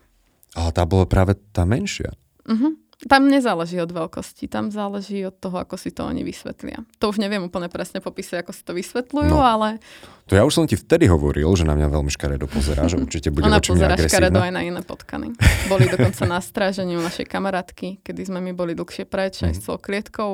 Ale 0.58 0.70
tá 0.74 0.82
bola 0.82 1.06
práve 1.06 1.38
tá 1.54 1.62
menšia. 1.62 2.18
Uh-huh. 2.42 2.74
Tam 3.06 3.30
nezáleží 3.30 3.78
od 3.78 3.94
veľkosti, 3.94 4.50
tam 4.50 4.74
záleží 4.74 5.22
od 5.22 5.38
toho, 5.38 5.62
ako 5.62 5.78
si 5.78 5.94
to 5.94 6.02
oni 6.02 6.26
vysvetlia. 6.26 6.82
To 6.98 7.14
už 7.14 7.22
neviem 7.22 7.38
úplne 7.46 7.70
presne 7.70 8.02
popísať, 8.02 8.42
ako 8.42 8.50
si 8.50 8.62
to 8.66 8.74
vysvetľujú, 8.74 9.30
no. 9.30 9.38
ale... 9.38 9.78
To 10.26 10.34
ja 10.34 10.42
už 10.42 10.58
som 10.58 10.66
ti 10.66 10.74
vtedy 10.74 11.06
hovoril, 11.06 11.46
že 11.54 11.62
na 11.62 11.78
mňa 11.78 11.94
veľmi 11.94 12.10
škaredo 12.10 12.50
pozerá, 12.50 12.90
že 12.90 12.98
určite 13.06 13.30
bude 13.30 13.46
Ona 13.46 13.62
pozerá 13.62 13.94
škaredo 13.94 14.42
aj 14.42 14.50
na 14.50 14.66
iné 14.66 14.82
potkany. 14.82 15.30
Boli 15.70 15.86
dokonca 15.86 16.26
na 16.26 16.42
strážení 16.42 16.98
u 16.98 17.02
našej 17.06 17.30
kamarátky, 17.30 18.02
kedy 18.02 18.20
sme 18.26 18.42
my 18.42 18.50
boli 18.50 18.74
dlhšie 18.74 19.06
preč 19.06 19.46
aj 19.46 19.54
s 19.54 19.62
mhm. 19.62 19.64
celou 19.64 19.78
klietkou. 19.78 20.32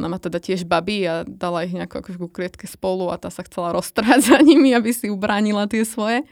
Ona 0.00 0.08
má 0.08 0.16
teda 0.16 0.40
tiež 0.40 0.64
baby 0.64 1.04
a 1.04 1.28
dala 1.28 1.68
ich 1.68 1.76
nejako 1.76 2.00
akože 2.00 2.16
ku 2.16 2.28
klietke 2.32 2.64
spolu 2.64 3.12
a 3.12 3.20
tá 3.20 3.28
sa 3.28 3.44
chcela 3.44 3.76
roztrhať 3.76 4.24
za 4.32 4.38
nimi, 4.40 4.72
aby 4.72 4.96
si 4.96 5.12
ubránila 5.12 5.68
tie 5.68 5.84
svoje. 5.84 6.24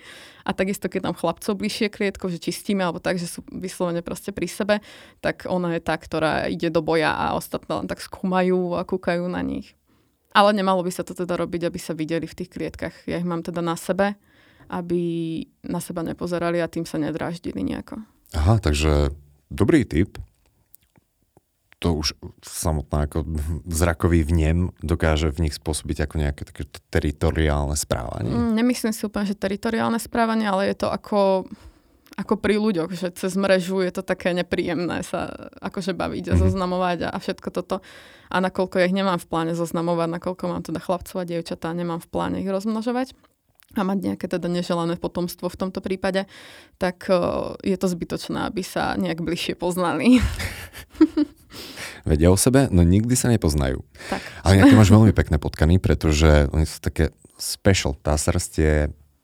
A 0.49 0.57
takisto, 0.57 0.89
keď 0.89 1.13
tam 1.13 1.15
chlapcov 1.15 1.61
bližšie 1.61 1.93
klietko, 1.93 2.33
že 2.33 2.41
čistíme, 2.41 2.81
alebo 2.81 3.05
tak, 3.05 3.21
že 3.21 3.29
sú 3.29 3.45
vyslovene 3.53 4.01
proste 4.01 4.33
pri 4.33 4.49
sebe, 4.49 4.81
tak 5.21 5.45
ona 5.45 5.77
je 5.77 5.85
tá, 5.85 5.93
ktorá 5.93 6.49
ide 6.49 6.73
do 6.73 6.81
boja 6.81 7.13
a 7.13 7.37
ostatné 7.37 7.85
len 7.85 7.85
tak 7.85 8.01
skúmajú 8.01 8.73
a 8.73 8.89
kúkajú 8.89 9.29
na 9.29 9.45
nich. 9.45 9.77
Ale 10.33 10.57
nemalo 10.57 10.81
by 10.81 10.89
sa 10.89 11.05
to 11.05 11.13
teda 11.13 11.37
robiť, 11.37 11.69
aby 11.69 11.77
sa 11.77 11.93
videli 11.93 12.25
v 12.25 12.33
tých 12.33 12.49
klietkach. 12.49 12.97
Ja 13.05 13.21
ich 13.21 13.29
mám 13.29 13.45
teda 13.45 13.61
na 13.61 13.77
sebe, 13.77 14.17
aby 14.73 15.01
na 15.69 15.85
seba 15.85 16.01
nepozerali 16.01 16.65
a 16.65 16.73
tým 16.73 16.89
sa 16.89 16.97
nedráždili 16.97 17.61
nejako. 17.61 18.01
Aha, 18.33 18.57
takže 18.57 19.13
dobrý 19.53 19.85
tip 19.85 20.17
to 21.79 21.95
už 21.95 22.19
samotná 22.43 23.07
ako 23.07 23.23
zrakový 23.71 24.27
vnem 24.27 24.75
dokáže 24.83 25.31
v 25.31 25.47
nich 25.47 25.55
spôsobiť 25.55 26.11
ako 26.11 26.15
nejaké 26.19 26.43
také 26.43 26.63
teritoriálne 26.91 27.79
správanie? 27.79 28.35
Mm, 28.35 28.59
nemyslím 28.59 28.91
si 28.91 29.07
úplne, 29.07 29.31
že 29.31 29.39
teritoriálne 29.39 30.03
správanie, 30.03 30.51
ale 30.51 30.75
je 30.75 30.83
to 30.83 30.91
ako, 30.91 31.47
ako 32.19 32.35
pri 32.35 32.59
ľuďoch, 32.59 32.91
že 32.99 33.15
cez 33.15 33.39
mrežu 33.39 33.79
je 33.79 33.95
to 33.95 34.03
také 34.03 34.35
nepríjemné 34.35 35.07
sa 35.07 35.31
akože 35.63 35.95
baviť 35.95 36.25
a 36.27 36.35
mm-hmm. 36.35 36.43
zoznamovať 36.51 36.99
a, 37.07 37.09
a 37.15 37.19
všetko 37.23 37.49
toto. 37.55 37.79
A 38.29 38.37
nakoľko 38.43 38.83
ich 38.83 38.93
nemám 38.93 39.23
v 39.23 39.31
pláne 39.31 39.55
zoznamovať, 39.55 40.19
nakoľko 40.19 40.45
mám 40.51 40.67
teda 40.67 40.83
chlapcov 40.83 41.23
a 41.23 41.29
dievčatá, 41.31 41.71
nemám 41.71 42.03
v 42.03 42.11
pláne 42.11 42.37
ich 42.43 42.51
rozmnožovať, 42.51 43.15
a 43.77 43.85
mať 43.85 43.99
nejaké 44.01 44.27
teda 44.27 44.49
neželané 44.49 44.97
potomstvo 44.97 45.53
v 45.53 45.61
tomto 45.61 45.85
prípade, 45.85 46.25
tak 46.81 47.05
uh, 47.13 47.53
je 47.61 47.77
to 47.77 47.87
zbytočné, 47.87 48.49
aby 48.49 48.65
sa 48.65 48.97
nejak 48.97 49.21
bližšie 49.21 49.61
poznali. 49.61 50.19
Vedia 52.07 52.31
o 52.31 52.39
sebe, 52.39 52.69
no 52.71 52.85
nikdy 52.87 53.15
sa 53.15 53.31
nepoznajú. 53.33 53.83
Tak. 54.11 54.23
Ale 54.45 54.63
nejaké 54.63 54.75
máš 54.75 54.91
veľmi 54.93 55.11
pekné 55.15 55.41
potkany, 55.41 55.81
pretože 55.81 56.47
oni 56.53 56.67
sú 56.67 56.79
také 56.79 57.15
special. 57.39 57.97
Tá 57.99 58.19
srst 58.19 58.53
je... 58.59 58.75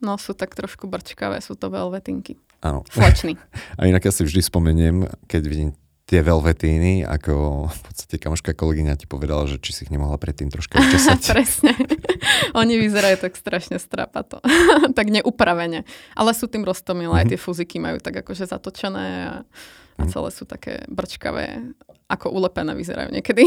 No 0.03 0.17
sú 0.17 0.33
tak 0.33 0.55
trošku 0.55 0.87
brčkavé, 0.87 1.43
sú 1.43 1.59
to 1.59 1.71
velvetinky. 1.71 2.39
Áno. 2.65 2.87
Slečný. 2.89 3.37
A 3.79 3.85
inak 3.85 4.05
ja 4.05 4.13
si 4.15 4.25
vždy 4.25 4.41
spomeniem, 4.41 5.09
keď 5.29 5.43
vidím 5.45 5.71
tie 6.05 6.21
velvetíny, 6.21 7.01
ako 7.01 7.67
v 7.73 7.81
podstate 7.81 8.21
kamoška 8.21 8.53
kolegyňa 8.53 9.01
ti 9.01 9.09
povedala, 9.09 9.49
že 9.49 9.57
či 9.57 9.73
si 9.73 9.81
ich 9.89 9.93
nemohla 9.93 10.21
predtým 10.21 10.53
troška 10.53 10.77
učesať. 10.85 11.21
Presne. 11.33 11.73
Oni 12.53 12.77
vyzerajú 12.77 13.25
tak 13.25 13.33
strašne 13.41 13.81
strapato. 13.81 14.45
tak 14.99 15.09
neupravene. 15.09 15.89
Ale 16.13 16.31
sú 16.37 16.45
tým 16.45 16.69
roztomilé, 16.69 17.09
mm-hmm. 17.09 17.25
aj 17.25 17.31
tie 17.33 17.41
fuziky 17.41 17.77
majú 17.81 17.99
tak 18.05 18.21
akože 18.21 18.45
zatočené 18.45 19.07
a, 19.25 19.35
a 19.95 20.05
mhm. 20.07 20.11
celé 20.11 20.29
sú 20.35 20.45
také 20.45 20.83
brčkavé, 20.91 21.75
ako 22.11 22.35
ulepené 22.35 22.75
vyzerajú 22.75 23.15
niekedy. 23.15 23.45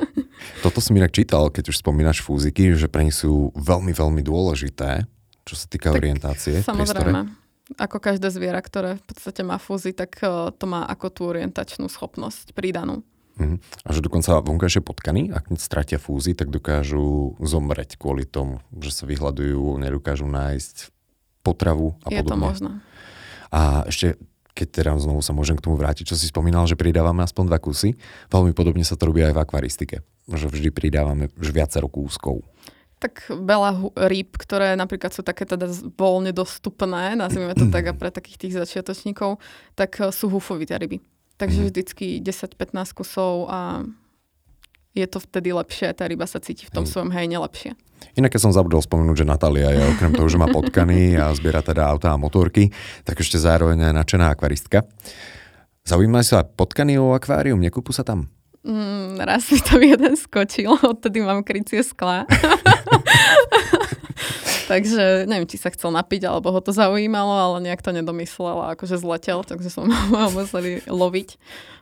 Toto 0.64 0.80
som 0.80 0.96
inak 0.96 1.12
čítal, 1.12 1.52
keď 1.52 1.72
už 1.72 1.84
spomínaš 1.84 2.24
fúziky, 2.24 2.72
že 2.72 2.88
pre 2.88 3.04
nich 3.04 3.16
sú 3.16 3.52
veľmi, 3.58 3.92
veľmi 3.92 4.22
dôležité, 4.24 5.04
čo 5.44 5.54
sa 5.56 5.66
týka 5.68 5.92
tak, 5.92 6.00
orientácie. 6.00 6.64
Samozrejme. 6.64 7.28
Priestore 7.28 7.38
ako 7.78 8.02
každé 8.02 8.34
zviera, 8.34 8.58
ktoré 8.58 8.98
v 8.98 9.04
podstate 9.06 9.46
má 9.46 9.60
fúzy, 9.60 9.94
tak 9.94 10.18
uh, 10.24 10.50
to 10.50 10.66
má 10.66 10.82
ako 10.90 11.06
tú 11.12 11.20
orientačnú 11.30 11.86
schopnosť 11.86 12.50
pridanú. 12.56 13.06
Mm. 13.38 13.62
A 13.86 13.88
že 13.94 14.02
dokonca 14.02 14.42
vonkajšie 14.42 14.82
potkany, 14.82 15.30
ak 15.30 15.54
stratia 15.60 16.02
fúzy, 16.02 16.34
tak 16.34 16.50
dokážu 16.50 17.38
zomreť 17.38 17.94
kvôli 17.94 18.26
tomu, 18.26 18.58
že 18.74 18.90
sa 18.90 19.06
vyhľadujú, 19.06 19.78
nedokážu 19.78 20.26
nájsť 20.26 20.90
potravu 21.46 21.94
a 22.04 22.10
Je 22.10 22.20
podobne. 22.20 22.26
Je 22.26 22.26
to 22.26 22.36
možné. 22.36 22.72
A 23.50 23.60
ešte 23.86 24.18
keď 24.60 24.68
teda 24.68 24.92
znovu 25.00 25.24
sa 25.24 25.32
môžem 25.32 25.56
k 25.56 25.64
tomu 25.64 25.80
vrátiť, 25.80 26.12
čo 26.12 26.16
si 26.20 26.28
spomínal, 26.28 26.68
že 26.68 26.76
pridávame 26.76 27.24
aspoň 27.24 27.48
dva 27.48 27.56
kusy. 27.56 27.96
Veľmi 28.28 28.52
podobne 28.52 28.84
sa 28.84 29.00
to 29.00 29.08
robí 29.08 29.24
aj 29.24 29.32
v 29.32 29.40
akvaristike. 29.40 29.96
Že 30.28 30.52
vždy 30.52 30.68
pridávame 30.68 31.32
viacero 31.40 31.88
kúskov 31.88 32.44
tak 33.00 33.32
veľa 33.32 33.96
rýb, 34.12 34.36
ktoré 34.36 34.76
napríklad 34.76 35.16
sú 35.16 35.24
také 35.24 35.48
teda 35.48 35.64
voľne 35.96 36.36
dostupné, 36.36 37.16
nazvime 37.16 37.56
to 37.56 37.72
tak 37.72 37.88
a 37.88 37.96
pre 37.96 38.12
takých 38.12 38.36
tých 38.36 38.54
začiatočníkov, 38.60 39.40
tak 39.72 39.96
eh, 39.98 40.12
sú 40.12 40.28
hufovité 40.28 40.76
ryby. 40.76 41.00
Takže 41.40 41.64
mhm. 41.64 41.66
vždycky 41.72 42.06
10-15 42.20 42.92
kusov 42.92 43.48
a 43.48 43.88
je 44.94 45.06
to 45.06 45.22
vtedy 45.22 45.54
lepšie, 45.54 45.94
tá 45.94 46.10
ryba 46.10 46.26
sa 46.26 46.42
cíti 46.42 46.66
v 46.66 46.74
tom 46.74 46.84
svojom 46.86 47.14
hejne 47.14 47.38
lepšie. 47.38 47.78
Inak 48.18 48.34
keď 48.34 48.48
som 48.48 48.56
zabudol 48.56 48.82
spomenúť, 48.82 49.22
že 49.22 49.28
Natália 49.28 49.70
je 49.70 49.82
okrem 49.86 50.12
toho, 50.16 50.26
že 50.26 50.40
má 50.40 50.50
potkany 50.50 51.14
a 51.14 51.30
zbiera 51.36 51.62
teda 51.62 51.86
autá 51.86 52.16
a 52.16 52.18
motorky, 52.18 52.74
tak 53.06 53.22
ešte 53.22 53.38
zároveň 53.38 53.92
aj 53.92 53.94
nadšená 54.02 54.34
akvaristka. 54.34 54.88
Zaujímajú 55.86 56.24
sa 56.26 56.42
potkany 56.42 56.98
o 56.98 57.14
akvárium, 57.14 57.60
nekúpu 57.60 57.94
sa 57.94 58.02
tam? 58.02 58.26
Mm, 58.60 59.16
raz 59.24 59.48
mi 59.48 59.60
tam 59.62 59.80
jeden 59.80 60.14
skočil, 60.20 60.76
odtedy 60.76 61.24
mám 61.24 61.40
krycie 61.40 61.80
skla. 61.80 62.28
takže 64.70 65.24
neviem, 65.24 65.48
či 65.48 65.56
sa 65.56 65.72
chcel 65.72 65.96
napiť, 65.96 66.28
alebo 66.28 66.52
ho 66.52 66.60
to 66.60 66.70
zaujímalo, 66.70 67.32
ale 67.32 67.56
nejak 67.64 67.80
to 67.80 67.96
nedomyslel 67.96 68.68
a 68.68 68.76
akože 68.76 69.00
zletel, 69.00 69.40
takže 69.48 69.72
som 69.72 69.88
ho 69.90 70.28
museli 70.34 70.84
loviť 70.84 71.40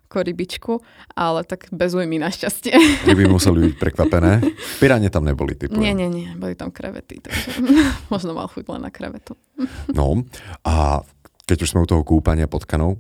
ako 0.09 0.25
rybičku, 0.25 0.73
ale 1.13 1.45
tak 1.45 1.69
bez 1.69 1.93
ujmy 1.93 2.17
našťastie. 2.17 3.05
Ryby 3.05 3.29
museli 3.29 3.69
byť 3.69 3.75
prekvapené. 3.85 4.41
Pirane 4.81 5.13
tam 5.13 5.29
neboli, 5.29 5.53
typu. 5.53 5.77
Nie, 5.77 5.93
nie, 5.93 6.09
nie, 6.09 6.33
boli 6.33 6.57
tam 6.57 6.73
krevety, 6.73 7.21
takže 7.21 7.61
možno 8.13 8.33
mal 8.33 8.49
chuť 8.49 8.65
len 8.73 8.89
na 8.89 8.91
krevetu. 8.91 9.37
no 9.99 10.25
a 10.65 11.05
keď 11.45 11.57
už 11.61 11.71
sme 11.77 11.85
u 11.85 11.89
toho 11.89 12.01
kúpania 12.09 12.49
potkanov, 12.49 12.97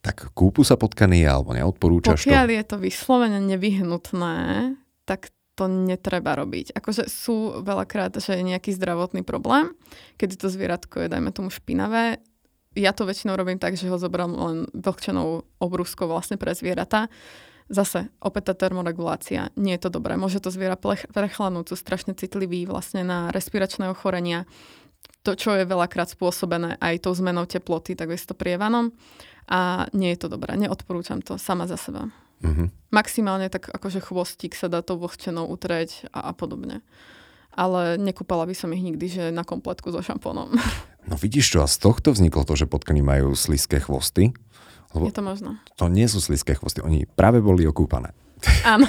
tak 0.00 0.32
kúpu 0.32 0.64
sa 0.64 0.80
potkany 0.80 1.24
alebo 1.24 1.52
neodporúčaš 1.52 2.24
Pokiaľ 2.24 2.46
to? 2.48 2.54
je 2.56 2.64
to 2.64 2.76
vyslovene 2.76 3.40
nevyhnutné, 3.44 4.36
tak 5.04 5.32
to 5.56 5.68
netreba 5.68 6.34
robiť. 6.34 6.74
Akože 6.76 7.06
sú 7.06 7.62
veľakrát, 7.62 8.16
že 8.18 8.36
je 8.36 8.42
nejaký 8.44 8.74
zdravotný 8.74 9.22
problém, 9.22 9.70
kedy 10.18 10.34
to 10.36 10.48
zvieratko 10.50 11.04
je, 11.04 11.08
dajme 11.08 11.30
tomu, 11.30 11.48
špinavé. 11.48 12.20
Ja 12.74 12.90
to 12.90 13.06
väčšinou 13.06 13.38
robím 13.38 13.62
tak, 13.62 13.78
že 13.78 13.86
ho 13.86 13.98
zobrám 13.98 14.32
len 14.34 14.56
vlhčenou 14.74 15.46
obrúskou 15.62 16.10
vlastne 16.10 16.34
pre 16.34 16.54
zvieratá. 16.54 17.06
Zase, 17.72 18.12
opäť 18.20 18.52
tá 18.52 18.68
termoregulácia, 18.68 19.48
nie 19.56 19.72
je 19.78 19.88
to 19.88 19.90
dobré. 19.96 20.20
Môže 20.20 20.36
to 20.42 20.52
zviera 20.52 20.76
prechladnúť, 20.76 21.72
sú 21.72 21.76
strašne 21.80 22.12
citlivý 22.12 22.68
vlastne 22.68 23.06
na 23.06 23.32
respiračné 23.32 23.88
ochorenia. 23.88 24.44
To, 25.24 25.32
čo 25.32 25.56
je 25.56 25.64
veľakrát 25.64 26.12
spôsobené 26.12 26.76
aj 26.76 27.08
tou 27.08 27.16
zmenou 27.16 27.48
teploty, 27.48 27.96
tak 27.96 28.12
je 28.12 28.20
to 28.20 28.36
prievanom. 28.36 28.92
A 29.48 29.88
nie 29.96 30.12
je 30.12 30.20
to 30.20 30.28
dobré, 30.28 30.60
neodporúčam 30.60 31.24
to 31.24 31.40
sama 31.40 31.64
za 31.64 31.80
seba. 31.80 32.12
Mm-hmm. 32.44 32.92
Maximálne 32.92 33.48
tak 33.48 33.72
akože 33.72 34.04
chvostík 34.04 34.52
sa 34.52 34.68
dá 34.68 34.84
to 34.84 35.00
vlhčenou 35.00 35.48
utrieť 35.48 36.12
a, 36.12 36.28
a 36.28 36.32
podobne. 36.36 36.84
Ale 37.56 37.96
nekúpala 37.96 38.44
by 38.44 38.52
som 38.52 38.68
ich 38.76 38.84
nikdy, 38.84 39.06
že 39.08 39.24
na 39.32 39.40
kompletku 39.46 39.88
so 39.88 40.04
šampónom. 40.04 40.52
No 41.04 41.20
vidíš 41.20 41.56
čo, 41.56 41.58
a 41.60 41.68
z 41.68 41.76
tohto 41.80 42.16
vzniklo 42.16 42.48
to, 42.48 42.56
že 42.56 42.64
potkany 42.64 43.04
majú 43.04 43.36
slízke 43.36 43.80
chvosty? 43.80 44.32
Lebo 44.96 45.10
Je 45.10 45.14
to 45.14 45.24
možno. 45.26 45.50
To 45.76 45.90
nie 45.90 46.06
sú 46.08 46.22
slízke 46.22 46.56
chvosty, 46.56 46.80
oni 46.80 47.04
práve 47.04 47.44
boli 47.44 47.66
okúpané. 47.68 48.16
Áno. 48.64 48.88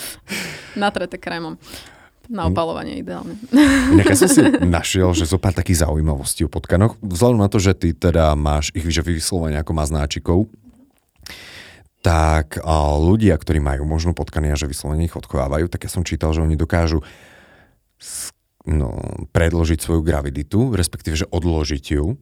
Natreté 0.78 1.18
krémom. 1.18 1.58
Na 2.30 2.46
opalovanie 2.46 3.02
ideálne. 3.02 3.34
Inak 3.92 4.14
ja 4.14 4.16
som 4.16 4.30
si 4.30 4.40
našiel, 4.62 5.10
že 5.10 5.26
zo 5.26 5.42
pár 5.42 5.58
takých 5.58 5.82
zaujímavostí 5.82 6.46
o 6.46 6.50
potkanoch. 6.50 6.94
Vzhľadom 7.02 7.42
na 7.42 7.50
to, 7.50 7.58
že 7.58 7.74
ty 7.74 7.90
teda 7.92 8.38
máš 8.38 8.70
ich 8.78 8.86
že 8.86 9.02
vyslovene 9.02 9.58
ako 9.58 9.74
maznáčikov, 9.74 10.46
tak 12.02 12.62
ľudia, 12.98 13.34
ktorí 13.34 13.58
majú 13.58 13.86
možno 13.86 14.14
potkany 14.14 14.54
a 14.54 14.58
že 14.58 14.70
vyslovene 14.70 15.06
ich 15.06 15.14
odchovávajú, 15.14 15.66
tak 15.66 15.86
ja 15.86 15.90
som 15.90 16.06
čítal, 16.06 16.30
že 16.34 16.42
oni 16.42 16.54
dokážu 16.54 17.02
no, 18.66 18.90
predložiť 19.30 19.78
svoju 19.78 20.02
graviditu, 20.04 20.74
respektíve, 20.74 21.18
že 21.18 21.30
odložiť 21.30 21.84
ju. 21.98 22.18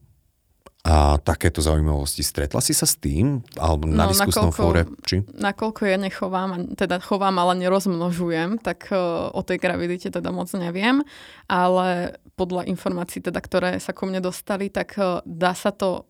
A 0.81 1.21
takéto 1.21 1.61
zaujímavosti. 1.61 2.25
Stretla 2.25 2.65
si 2.65 2.73
sa 2.73 2.89
s 2.89 2.97
tým? 2.97 3.45
Alebo 3.61 3.85
na 3.85 4.09
no, 4.09 4.17
diskusnom 4.17 4.49
nakoľko, 4.49 4.65
fóre? 4.65 4.81
Či? 5.05 5.29
Nakoľko 5.29 5.83
ja 5.85 6.01
nechovám, 6.01 6.73
teda 6.73 7.05
chovám, 7.05 7.37
ale 7.37 7.61
nerozmnožujem, 7.61 8.57
tak 8.65 8.89
uh, 8.89 9.29
o 9.29 9.45
tej 9.45 9.61
gravidite 9.61 10.09
teda 10.09 10.33
moc 10.33 10.49
neviem. 10.57 11.05
Ale 11.53 12.17
podľa 12.33 12.65
informácií, 12.73 13.21
teda, 13.21 13.45
ktoré 13.45 13.77
sa 13.77 13.93
ku 13.93 14.09
mne 14.09 14.25
dostali, 14.25 14.73
tak 14.73 14.97
uh, 14.97 15.21
dá 15.29 15.53
sa 15.53 15.69
to 15.69 16.09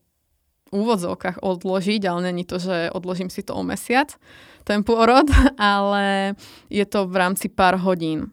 úvodzovkách 0.71 1.43
odložiť, 1.43 2.07
ale 2.07 2.31
není 2.31 2.47
to, 2.47 2.63
že 2.63 2.95
odložím 2.95 3.27
si 3.27 3.43
to 3.43 3.59
o 3.59 3.63
mesiac, 3.67 4.15
ten 4.63 4.87
pôrod, 4.87 5.27
ale 5.59 6.39
je 6.71 6.87
to 6.87 7.11
v 7.11 7.15
rámci 7.19 7.51
pár 7.51 7.75
hodín, 7.83 8.31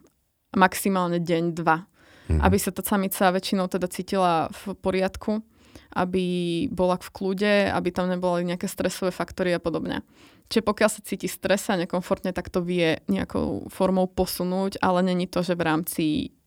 maximálne 0.55 1.19
deň, 1.19 1.43
dva. 1.57 1.83
Mm-hmm. 2.27 2.43
Aby 2.43 2.57
sa 2.59 2.75
tá 2.75 2.83
samica 2.83 3.31
väčšinou 3.31 3.71
teda 3.71 3.87
cítila 3.87 4.51
v 4.51 4.75
poriadku, 4.75 5.39
aby 5.95 6.25
bola 6.67 6.99
v 6.99 7.09
kľude, 7.11 7.71
aby 7.71 7.89
tam 7.95 8.11
neboli 8.11 8.43
nejaké 8.43 8.67
stresové 8.67 9.15
faktory 9.15 9.55
a 9.55 9.63
podobne. 9.63 10.03
Čiže 10.47 10.63
pokiaľ 10.63 10.89
sa 10.91 11.03
cíti 11.03 11.27
stres 11.27 11.67
a 11.71 11.79
nekomfortne, 11.79 12.31
tak 12.31 12.47
to 12.47 12.63
vie 12.63 12.99
nejakou 13.11 13.67
formou 13.67 14.07
posunúť, 14.07 14.79
ale 14.79 15.03
není 15.03 15.27
to, 15.27 15.43
že 15.43 15.59
v 15.59 15.63
rámci 15.63 16.05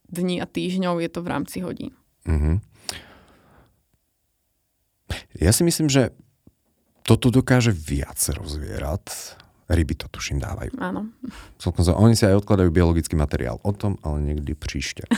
dní 0.09 0.41
a 0.41 0.47
týždňov, 0.49 1.01
je 1.01 1.11
to 1.13 1.21
v 1.21 1.29
rámci 1.29 1.61
hodín. 1.61 1.93
Mm-hmm. 2.25 2.57
Ja 5.41 5.53
si 5.53 5.63
myslím, 5.65 5.89
že 5.89 6.13
toto 7.05 7.33
dokáže 7.33 7.73
viacero 7.73 8.45
zvierat. 8.47 9.37
Ryby 9.71 9.95
to 9.95 10.07
tuším 10.11 10.43
dávajú. 10.43 10.75
Áno. 10.83 11.15
Celkom 11.63 11.87
za, 11.87 11.95
oni 11.95 12.19
si 12.19 12.27
aj 12.27 12.43
odkladajú 12.43 12.75
biologický 12.75 13.15
materiál. 13.15 13.63
O 13.63 13.71
tom 13.71 14.03
ale 14.03 14.19
niekdy 14.19 14.59
príšte. 14.59 15.07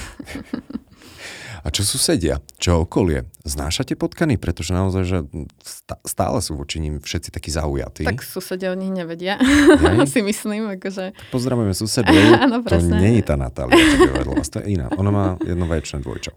A 1.62 1.70
čo 1.70 1.86
susedia? 1.86 2.42
Čo 2.58 2.82
okolie? 2.82 3.30
Znášate 3.46 3.94
potkany? 3.94 4.34
Pretože 4.34 4.74
naozaj, 4.74 5.02
že 5.06 5.18
stále 6.02 6.42
sú 6.42 6.58
voči 6.58 6.82
ním 6.82 6.98
všetci 6.98 7.30
takí 7.30 7.54
zaujatí. 7.54 8.02
Tak 8.02 8.26
susedia 8.26 8.74
o 8.74 8.76
nich 8.76 8.90
nevedia. 8.90 9.38
si 10.10 10.26
myslím. 10.26 10.74
Akože... 10.74 11.14
Pozdravujeme 11.30 11.70
susedov. 11.70 12.18
Áno, 12.50 12.66
to 12.66 12.82
nie 12.82 13.22
je 13.22 13.24
tá 13.24 13.38
Natália, 13.38 13.78
čo 13.78 14.34
vás. 14.34 14.50
To 14.50 14.58
je 14.58 14.74
iná. 14.74 14.90
Ona 14.98 15.10
má 15.14 15.26
jedno 15.38 15.70
väčšie 15.70 16.02
dvojčo. 16.02 16.34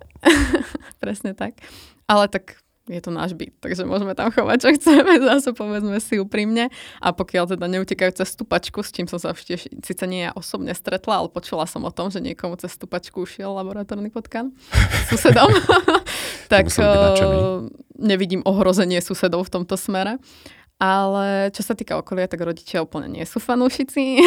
presne 1.02 1.34
tak. 1.34 1.58
Ale 2.06 2.30
tak 2.30 2.62
je 2.86 3.02
to 3.02 3.10
náš 3.10 3.34
byt, 3.34 3.58
takže 3.66 3.82
môžeme 3.82 4.14
tam 4.14 4.30
chovať, 4.30 4.58
čo 4.62 4.70
chceme, 4.78 5.18
zase 5.34 5.58
povedzme 5.58 5.98
si 5.98 6.22
úprimne. 6.22 6.70
A 7.02 7.10
pokiaľ 7.18 7.58
teda 7.58 7.66
neutekajú 7.66 8.22
cez 8.22 8.38
stupačku, 8.38 8.86
s 8.86 8.94
čím 8.94 9.10
som 9.10 9.18
sa 9.18 9.34
ešte 9.34 9.58
síce 9.58 10.04
nie 10.06 10.30
ja 10.30 10.32
osobne 10.38 10.78
stretla, 10.78 11.26
ale 11.26 11.34
počula 11.34 11.66
som 11.66 11.82
o 11.82 11.92
tom, 11.92 12.14
že 12.14 12.22
niekomu 12.22 12.62
cez 12.62 12.78
stupačku 12.78 13.26
ušiel 13.26 13.58
laboratórny 13.58 14.14
potkan 14.14 14.54
susedom, 15.10 15.50
tak 16.54 16.70
uh, 16.78 17.66
nevidím 17.98 18.46
ohrozenie 18.46 19.02
susedov 19.02 19.50
v 19.50 19.54
tomto 19.62 19.76
smere. 19.76 20.22
Ale 20.76 21.56
čo 21.56 21.64
sa 21.64 21.72
týka 21.72 21.96
okolia, 21.96 22.28
tak 22.28 22.44
rodičia 22.44 22.84
úplne 22.84 23.08
nie 23.08 23.24
sú 23.24 23.40
fanúšici. 23.40 24.20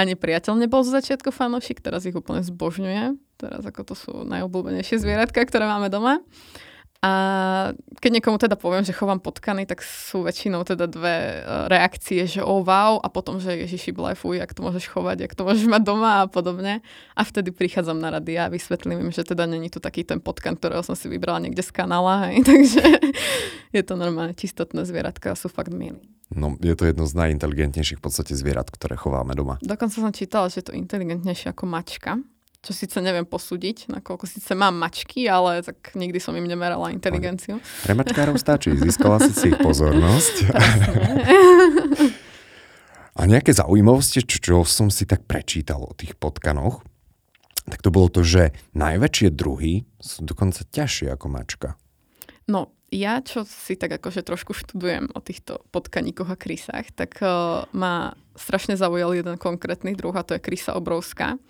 Ani 0.00 0.12
priateľ 0.12 0.52
nebol 0.52 0.84
z 0.84 1.00
začiatku 1.00 1.32
fanúšik, 1.32 1.80
teraz 1.80 2.04
ich 2.04 2.12
úplne 2.12 2.44
zbožňuje. 2.44 3.16
Teraz 3.40 3.64
ako 3.64 3.80
to 3.88 3.94
sú 3.96 4.12
najobľúbenejšie 4.28 5.00
zvieratka, 5.00 5.40
ktoré 5.48 5.64
máme 5.64 5.88
doma. 5.88 6.20
A 7.06 7.10
keď 8.02 8.10
niekomu 8.18 8.34
teda 8.34 8.58
poviem, 8.58 8.82
že 8.82 8.90
chovám 8.90 9.22
potkany, 9.22 9.62
tak 9.62 9.78
sú 9.86 10.26
väčšinou 10.26 10.66
teda 10.66 10.90
dve 10.90 11.38
e, 11.38 11.70
reakcie, 11.70 12.26
že 12.26 12.42
oh 12.42 12.66
wow, 12.66 12.98
a 12.98 13.06
potom, 13.06 13.38
že 13.38 13.54
ježiši 13.54 13.94
blefuj, 13.94 14.42
jak 14.42 14.50
to 14.50 14.66
môžeš 14.66 14.90
chovať, 14.90 15.22
jak 15.22 15.34
to 15.38 15.46
môžeš 15.46 15.70
mať 15.70 15.86
doma 15.86 16.12
a 16.18 16.26
podobne. 16.26 16.82
A 17.14 17.22
vtedy 17.22 17.54
prichádzam 17.54 18.02
na 18.02 18.10
rady 18.10 18.34
a 18.42 18.50
vysvetlím 18.50 19.06
im, 19.06 19.10
že 19.14 19.22
teda 19.22 19.46
není 19.46 19.70
tu 19.70 19.78
taký 19.78 20.02
ten 20.02 20.18
potkan, 20.18 20.58
ktorého 20.58 20.82
som 20.82 20.98
si 20.98 21.06
vybrala 21.06 21.38
niekde 21.46 21.62
z 21.62 21.70
kanála, 21.70 22.26
hej. 22.26 22.42
takže 22.50 22.82
je 23.70 23.82
to 23.86 23.94
normálne 23.94 24.34
čistotné 24.34 24.82
zvieratka 24.82 25.30
a 25.30 25.38
sú 25.38 25.46
fakt 25.46 25.70
milí. 25.70 26.02
No, 26.34 26.58
je 26.58 26.74
to 26.74 26.90
jedno 26.90 27.06
z 27.06 27.14
najinteligentnejších 27.22 28.02
v 28.02 28.04
podstate 28.10 28.34
zvierat, 28.34 28.66
ktoré 28.66 28.98
chováme 28.98 29.38
doma. 29.38 29.62
Dokonca 29.62 30.02
som 30.02 30.10
čítala, 30.10 30.50
že 30.50 30.58
je 30.58 30.74
to 30.74 30.74
inteligentnejšie 30.74 31.54
ako 31.54 31.70
mačka 31.70 32.18
čo 32.66 32.74
síce 32.74 32.98
neviem 32.98 33.22
posúdiť, 33.22 33.86
nakoľko 33.86 34.26
síce 34.26 34.50
mám 34.58 34.74
mačky, 34.74 35.30
ale 35.30 35.62
tak 35.62 35.94
nikdy 35.94 36.18
som 36.18 36.34
im 36.34 36.50
nemerala 36.50 36.90
inteligenciu. 36.90 37.62
Pre 37.86 37.94
mačkárov 37.94 38.34
stačí, 38.34 38.74
získala 38.74 39.22
si 39.22 39.30
si 39.30 39.54
ich 39.54 39.58
pozornosť. 39.62 40.34
A 43.16 43.24
nejaké 43.24 43.54
zaujímavosti, 43.54 44.26
čo, 44.26 44.36
čo 44.42 44.54
som 44.66 44.90
si 44.90 45.06
tak 45.06 45.24
prečítal 45.24 45.80
o 45.80 45.94
tých 45.94 46.18
potkanoch, 46.18 46.82
tak 47.70 47.80
to 47.80 47.94
bolo 47.94 48.10
to, 48.10 48.26
že 48.26 48.50
najväčšie 48.74 49.30
druhy 49.30 49.86
sú 50.02 50.26
dokonca 50.26 50.66
ťažšie 50.66 51.14
ako 51.14 51.26
mačka. 51.30 51.68
No, 52.50 52.76
ja 52.90 53.18
čo 53.24 53.42
si 53.42 53.74
tak 53.74 53.98
akože 53.98 54.22
trošku 54.22 54.54
študujem 54.54 55.10
o 55.14 55.20
týchto 55.22 55.62
potkaníkoch 55.74 56.30
a 56.30 56.36
krysách, 56.38 56.94
tak 56.94 57.18
uh, 57.22 57.66
ma 57.74 58.14
strašne 58.38 58.78
zaujal 58.78 59.16
jeden 59.16 59.40
konkrétny 59.40 59.96
druh 59.96 60.14
a 60.14 60.22
to 60.22 60.38
je 60.38 60.44
krysa 60.44 60.76
obrovská 60.76 61.40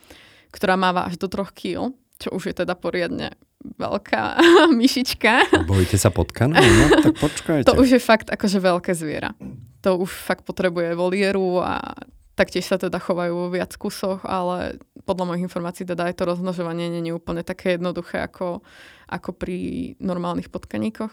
ktorá 0.50 0.78
máva 0.78 1.06
až 1.06 1.18
do 1.20 1.26
3 1.30 1.50
kg, 1.52 1.94
čo 2.16 2.28
už 2.32 2.52
je 2.52 2.54
teda 2.64 2.74
poriadne 2.78 3.36
veľká 3.62 4.38
myšička. 4.80 5.64
Bojíte 5.66 5.98
sa 5.98 6.14
potkanov? 6.14 6.62
No, 6.62 6.86
tak 7.02 7.14
počkajte. 7.18 7.66
To 7.66 7.78
už 7.78 7.98
je 7.98 8.00
fakt 8.00 8.28
akože 8.30 8.58
veľké 8.62 8.92
zviera. 8.94 9.34
To 9.82 9.98
už 10.02 10.10
fakt 10.10 10.46
potrebuje 10.46 10.94
volieru 10.94 11.62
a 11.62 11.98
taktiež 12.36 12.68
sa 12.68 12.76
teda 12.76 13.00
chovajú 13.00 13.48
vo 13.48 13.48
viac 13.48 13.72
kusoch, 13.74 14.22
ale 14.22 14.78
podľa 15.08 15.24
mojich 15.32 15.46
informácií 15.48 15.88
teda 15.88 16.12
aj 16.12 16.20
to 16.20 16.28
rozmnožovanie 16.28 16.92
nie 16.92 17.10
je 17.10 17.16
úplne 17.16 17.40
také 17.40 17.80
jednoduché 17.80 18.22
ako, 18.22 18.60
ako 19.08 19.30
pri 19.32 19.94
normálnych 19.98 20.52
potkaníkoch. 20.52 21.10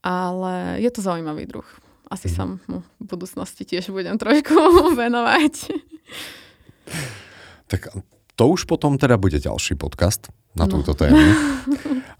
Ale 0.00 0.80
je 0.80 0.88
to 0.88 1.04
zaujímavý 1.04 1.44
druh. 1.44 1.68
Asi 2.08 2.32
mm. 2.32 2.34
sa 2.34 2.42
mu 2.48 2.56
v 2.80 3.04
budúcnosti 3.04 3.68
tiež 3.68 3.92
budem 3.92 4.16
trošku 4.16 4.56
venovať. 5.02 5.76
Tak 7.68 7.92
to 8.40 8.48
už 8.48 8.64
potom 8.64 8.96
teda 8.96 9.20
bude 9.20 9.36
ďalší 9.36 9.76
podcast 9.76 10.32
na 10.56 10.64
no. 10.64 10.80
túto 10.80 10.96
tému. 10.96 11.20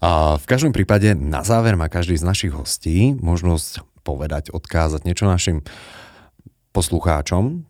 A 0.05 0.37
v 0.37 0.45
každom 0.45 0.69
prípade 0.69 1.17
na 1.17 1.41
záver 1.41 1.73
má 1.73 1.89
každý 1.89 2.13
z 2.13 2.21
našich 2.21 2.53
hostí 2.53 3.17
možnosť 3.17 3.81
povedať, 4.05 4.53
odkázať 4.53 5.01
niečo 5.01 5.25
našim 5.25 5.65
poslucháčom, 6.77 7.65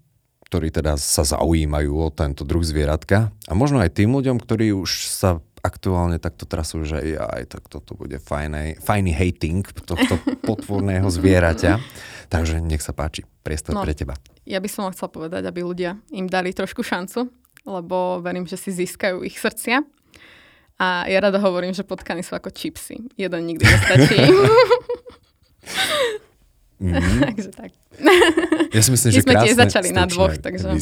ktorí 0.51 0.67
teda 0.67 0.99
sa 0.99 1.23
zaujímajú 1.23 1.95
o 1.95 2.11
tento 2.11 2.43
druh 2.43 2.59
zvieratka 2.59 3.31
a 3.47 3.55
možno 3.55 3.79
aj 3.79 3.95
tým 3.95 4.11
ľuďom, 4.19 4.43
ktorí 4.43 4.75
už 4.75 5.07
sa 5.07 5.39
aktuálne 5.63 6.19
takto 6.19 6.43
trasú, 6.43 6.83
že 6.83 7.15
aj 7.15 7.55
tak 7.55 7.71
toto 7.71 7.95
bude 7.95 8.19
fajný, 8.19 8.83
fajný 8.83 9.15
hating 9.15 9.63
tohto 9.87 10.19
potvorného 10.49 11.07
zvieraťa. 11.07 11.79
Takže 12.27 12.59
nech 12.59 12.83
sa 12.83 12.91
páči, 12.91 13.23
priestor 13.47 13.79
no, 13.79 13.87
pre 13.87 13.95
teba. 13.95 14.19
Ja 14.43 14.59
by 14.59 14.67
som 14.67 14.91
chcela 14.91 15.07
povedať, 15.07 15.47
aby 15.47 15.63
ľudia 15.63 15.95
im 16.11 16.27
dali 16.27 16.51
trošku 16.51 16.83
šancu, 16.83 17.31
lebo 17.65 18.19
verím, 18.21 18.49
že 18.49 18.57
si 18.57 18.73
získajú 18.73 19.21
ich 19.21 19.37
srdcia. 19.37 19.85
A 20.81 21.05
ja 21.05 21.21
rada 21.21 21.37
hovorím, 21.37 21.77
že 21.77 21.85
potkany 21.85 22.25
sú 22.25 22.33
ako 22.33 22.49
čipsy. 22.49 23.05
Jeden 23.13 23.41
nikdy 23.45 23.61
nestačí. 23.61 24.17
mm. 26.81 27.21
takže 27.29 27.49
tak. 27.53 27.71
Ja 28.73 28.81
si 28.81 28.89
myslím, 28.89 29.09
My 29.13 29.15
že 29.15 29.21
sme 29.21 29.35
tiež 29.45 29.55
začali 29.61 29.89
na 29.93 30.09
dvoch, 30.09 30.33
takže... 30.41 30.73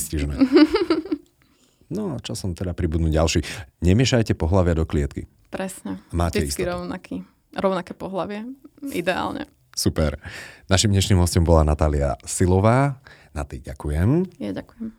No 1.90 2.14
a 2.14 2.22
časom 2.22 2.54
teda 2.54 2.78
pribudnú 2.78 3.10
ďalší. 3.10 3.42
Nemiešajte 3.82 4.38
pohľavia 4.38 4.78
do 4.78 4.86
klietky. 4.86 5.26
Presne. 5.50 5.98
Máte 6.14 6.46
Vždycky 6.46 6.62
rovnaký. 6.62 7.26
Rovnaké 7.58 7.98
pohľavie. 7.98 8.46
Ideálne. 8.94 9.50
Super. 9.74 10.22
Našim 10.70 10.94
dnešným 10.94 11.18
hostom 11.18 11.42
bola 11.42 11.66
Natália 11.66 12.14
Silová. 12.22 13.02
Na 13.34 13.42
tej 13.42 13.66
ďakujem. 13.66 14.38
Ja 14.38 14.54
ďakujem. 14.54 14.99